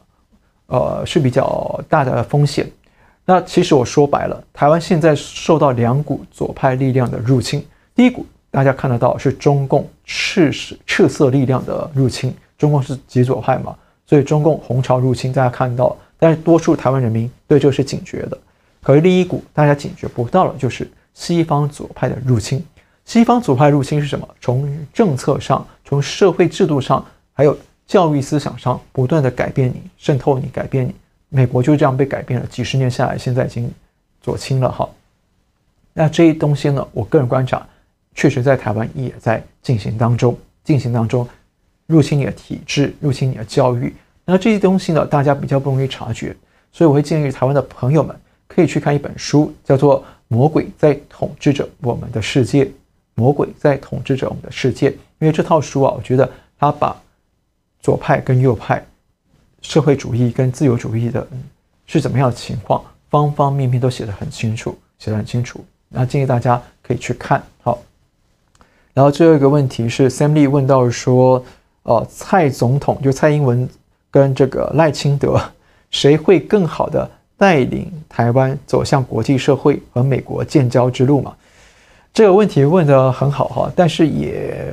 [0.68, 2.66] 呃是比较大的风险。
[3.26, 7.62] 那其实我说白了，台湾现在受到两股左派力量的入侵。
[7.94, 10.50] 第一股大家看得到是中共赤
[10.86, 13.76] 赤色力量的入侵，中共是极左派嘛，
[14.06, 18.38] 所以中共红潮入侵，大家看到，但是多数台湾人民对这是警觉的。
[18.82, 22.64] 可是另一股大家警觉不到了，就是西方左派的入侵。
[23.04, 24.28] 西方左派入侵是什么？
[24.40, 30.94] 从政策上，从社会制度上，还有教育思想上，不断的改变你，渗透你，改变你。
[31.28, 33.70] 美国就这样被改变了，几十年下来，现在已经
[34.22, 34.88] 左倾了哈。
[35.92, 36.86] 那这些东西呢？
[36.92, 37.64] 我个人观察，
[38.14, 41.28] 确实在台湾也在进行当中，进行当中。
[41.86, 43.94] 入侵你的体制，入侵你的教育，
[44.24, 46.34] 那这些东西呢，大家比较不容易察觉，
[46.72, 52.64] 所以我会建议台湾的朋友们可以去看一本书，叫做《魔鬼在统治着我们的世界》。
[53.14, 56.96] 魔鬼在统治着我们的世界，因为这套书啊，我觉得它把
[57.80, 58.84] 左派跟右派、
[59.62, 61.26] 社会主义跟自由主义的
[61.86, 65.64] 是怎么样的情况，方方面面都写得很清楚，写得很清楚。
[65.88, 67.42] 那建议大家可以去看。
[67.62, 67.78] 好，
[68.92, 71.44] 然后最后一个问题是 Sam Lee 问到说。
[71.84, 73.68] 哦，蔡总统就蔡英文
[74.10, 75.38] 跟这个赖清德，
[75.90, 77.06] 谁会更好的
[77.36, 81.36] 带领台湾走向国际社会和美国建交之路嘛？
[82.14, 84.72] 这个问题问的很好哈，但是也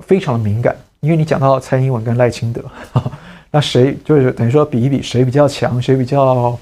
[0.00, 2.60] 非常的敏感，因为你讲到蔡英文跟赖清德，
[3.50, 6.58] 那谁就是等于说比一比谁比较强，谁比较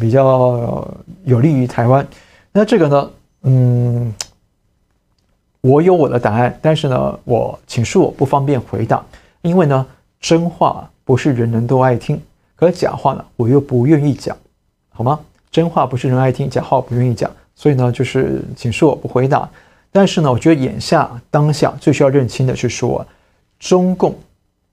[0.00, 0.88] 比较
[1.24, 2.04] 有利于台湾？
[2.50, 3.10] 那这个呢，
[3.42, 4.14] 嗯。
[5.62, 9.04] 我有我的答案，但是呢，我请恕我不方便回答，
[9.42, 9.84] 因为呢，
[10.20, 12.22] 真话不是人人都爱听，
[12.54, 14.36] 可假话呢，我又不愿意讲，
[14.90, 15.18] 好吗？
[15.50, 19.50] 真话不是人爱听，假话不愿意讲，所以呢，就是请恕我不回答。
[19.90, 23.04] 但是呢，我觉得眼下当下最需要认清的是说，
[23.58, 24.14] 中共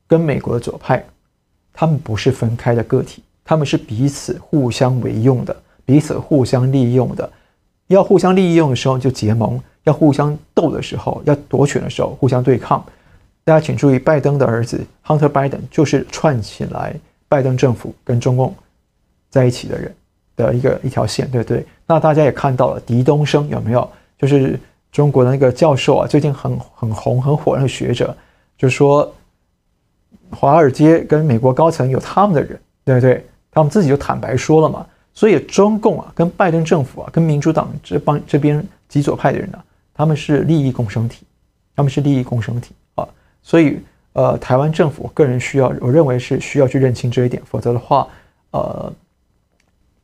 [0.06, 1.04] 跟美国的左派，
[1.74, 5.56] 他们不是分开的个体，他们是彼此互相为用的，
[5.86, 7.32] 彼此互相利用的，
[7.88, 9.60] 要互相利用的时候就结盟。
[9.86, 12.82] 要互相斗的时候，要夺权的时候，互相对抗。
[13.44, 16.96] 大家请注意，拜登的儿子 Hunter Biden 就是串起来
[17.28, 18.56] 拜登政府跟中共
[19.30, 19.94] 在一起的人
[20.36, 21.66] 的一个一条线，对不对？
[21.86, 23.90] 那大家也看到了，狄东升有没有？
[24.18, 24.60] 就是
[24.92, 28.16] 中国的那个教授啊，最近很很红很火那个学者，
[28.58, 29.14] 就说
[30.32, 33.26] 华尔街跟美国高层有他们的人，对不对？
[33.52, 34.86] 他们自己就坦白说了嘛。
[35.16, 39.60] 所以中共啊，跟拜登政府啊，跟民主党这帮这边极左派的人呢、
[39.94, 41.24] 他们是利益共生体，
[41.76, 43.08] 他们是利益共生体啊，
[43.44, 43.78] 所以
[44.14, 48.08] 呃，台湾政府个人需要，我认为是需要去认清这一点，否则的话，
[48.52, 48.92] 呃，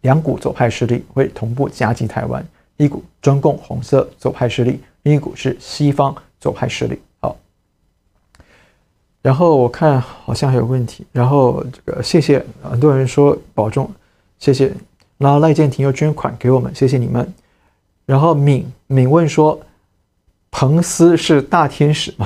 [0.02, 2.46] 两股左派势力会同步夹击台湾，
[2.78, 7.00] 一股中共红色左派势力，另一股是西方左派势力。
[7.20, 7.36] 好，
[9.22, 13.90] 然后我看好像还有问题，然后这个谢谢很多人说保重，
[14.40, 14.74] 谢谢，
[15.18, 17.34] 然后赖建廷又捐款给我们，谢谢你们，
[18.06, 19.60] 然后敏敏问说。
[20.52, 22.26] 彭斯是大天使吗？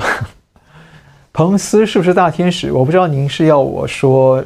[1.30, 2.72] 彭斯是不是大天使？
[2.72, 4.42] 我不知道您是要我说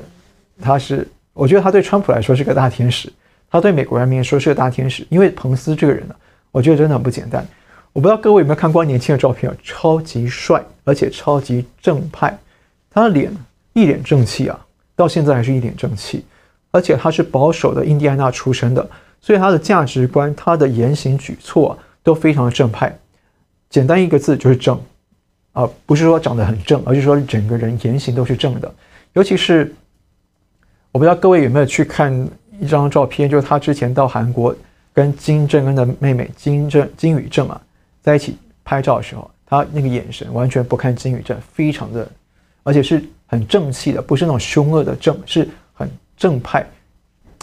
[0.61, 3.11] 他是，我觉得他对川普来说是个大天使，
[3.51, 6.15] 他对美国人民说是个大天使，因为彭斯这个人呢，
[6.51, 7.47] 我觉得真的很不简单。
[7.93, 12.39] 我不知道各位有没有看过年轻的照片啊，超级帅，而且超级正派，
[12.91, 13.35] 他的脸
[13.73, 16.25] 一脸正气啊，到现在还是一脸正气，
[16.71, 18.89] 而且他是保守的印第安纳出身的，
[19.21, 22.97] 所以他的价值观、他的言行举措啊，都非常的正派。
[23.71, 24.79] 简单一个字就是正，
[25.53, 28.73] 啊，不是说长得很正，而是说整个人言行都是正的。
[29.15, 29.75] 尤其是，
[30.93, 32.29] 我不知道各位有没有去看
[32.61, 34.55] 一张照片，就是他之前到韩国
[34.93, 37.61] 跟金正恩的妹妹金正金宇正啊
[38.03, 42.09] 在一起拍照的时候，他那个眼神完全不看金宇正，非常的，
[42.63, 46.67] 而且是很正气的，不是那种凶恶的正，是很正派、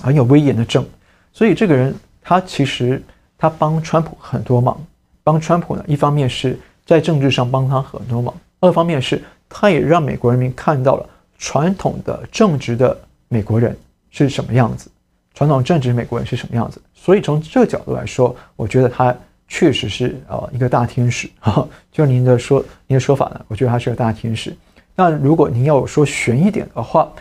[0.01, 0.85] 很有威严的正。
[1.31, 3.01] 所以这个人他其实
[3.37, 4.77] 他帮川普很多忙。
[5.23, 6.55] 帮川普呢，一方面是
[6.85, 11.09] 在政治上帮他很多忙，二方面是他也让美国人民看到了
[11.39, 12.95] 传统的正直的
[13.27, 13.75] 美国人
[14.11, 14.87] 是什么样子，
[15.35, 16.81] 传统政治美国人是什么样子。
[16.95, 19.15] 所以从这个角度来说，我觉得他
[19.47, 21.67] 确实是呃一个大天使哈。
[21.93, 24.55] 就您的说，您的说法呢，我觉得他是个大天使。
[24.95, 27.11] 那如果您要说悬一点的话，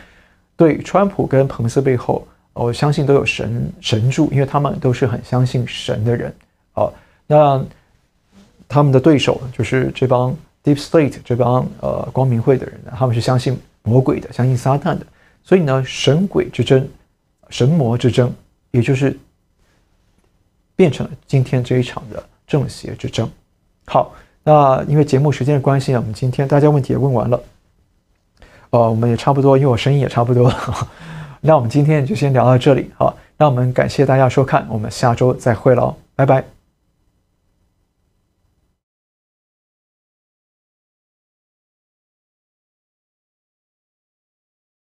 [0.57, 6.35] 对川普跟彭斯背后，我相信都有神神助，因为他们都是很相信神的人。
[6.73, 6.91] 好，
[7.27, 7.63] 那。
[8.67, 10.35] 他们的对手就是这帮
[10.65, 15.07] Deep State 这帮呃光明会的人呢，他们是相信魔鬼的，相信撒旦的，
[15.45, 16.85] 所以呢，神鬼之争、
[17.51, 18.33] 神魔之争，
[18.71, 19.19] 也就是
[20.77, 23.31] 变成了今天这一场的正邪之争。
[23.87, 27.41] 好，那因为节目时间的关系呢，我们今天大家问题也问完了，
[28.71, 30.89] 呃，我们也差不多，因为我声音也差不多了，
[31.41, 32.91] 那我们今天就先聊到这里。
[32.97, 36.54] 好，那我们感谢大家收看，我们下周再会喽，拜拜。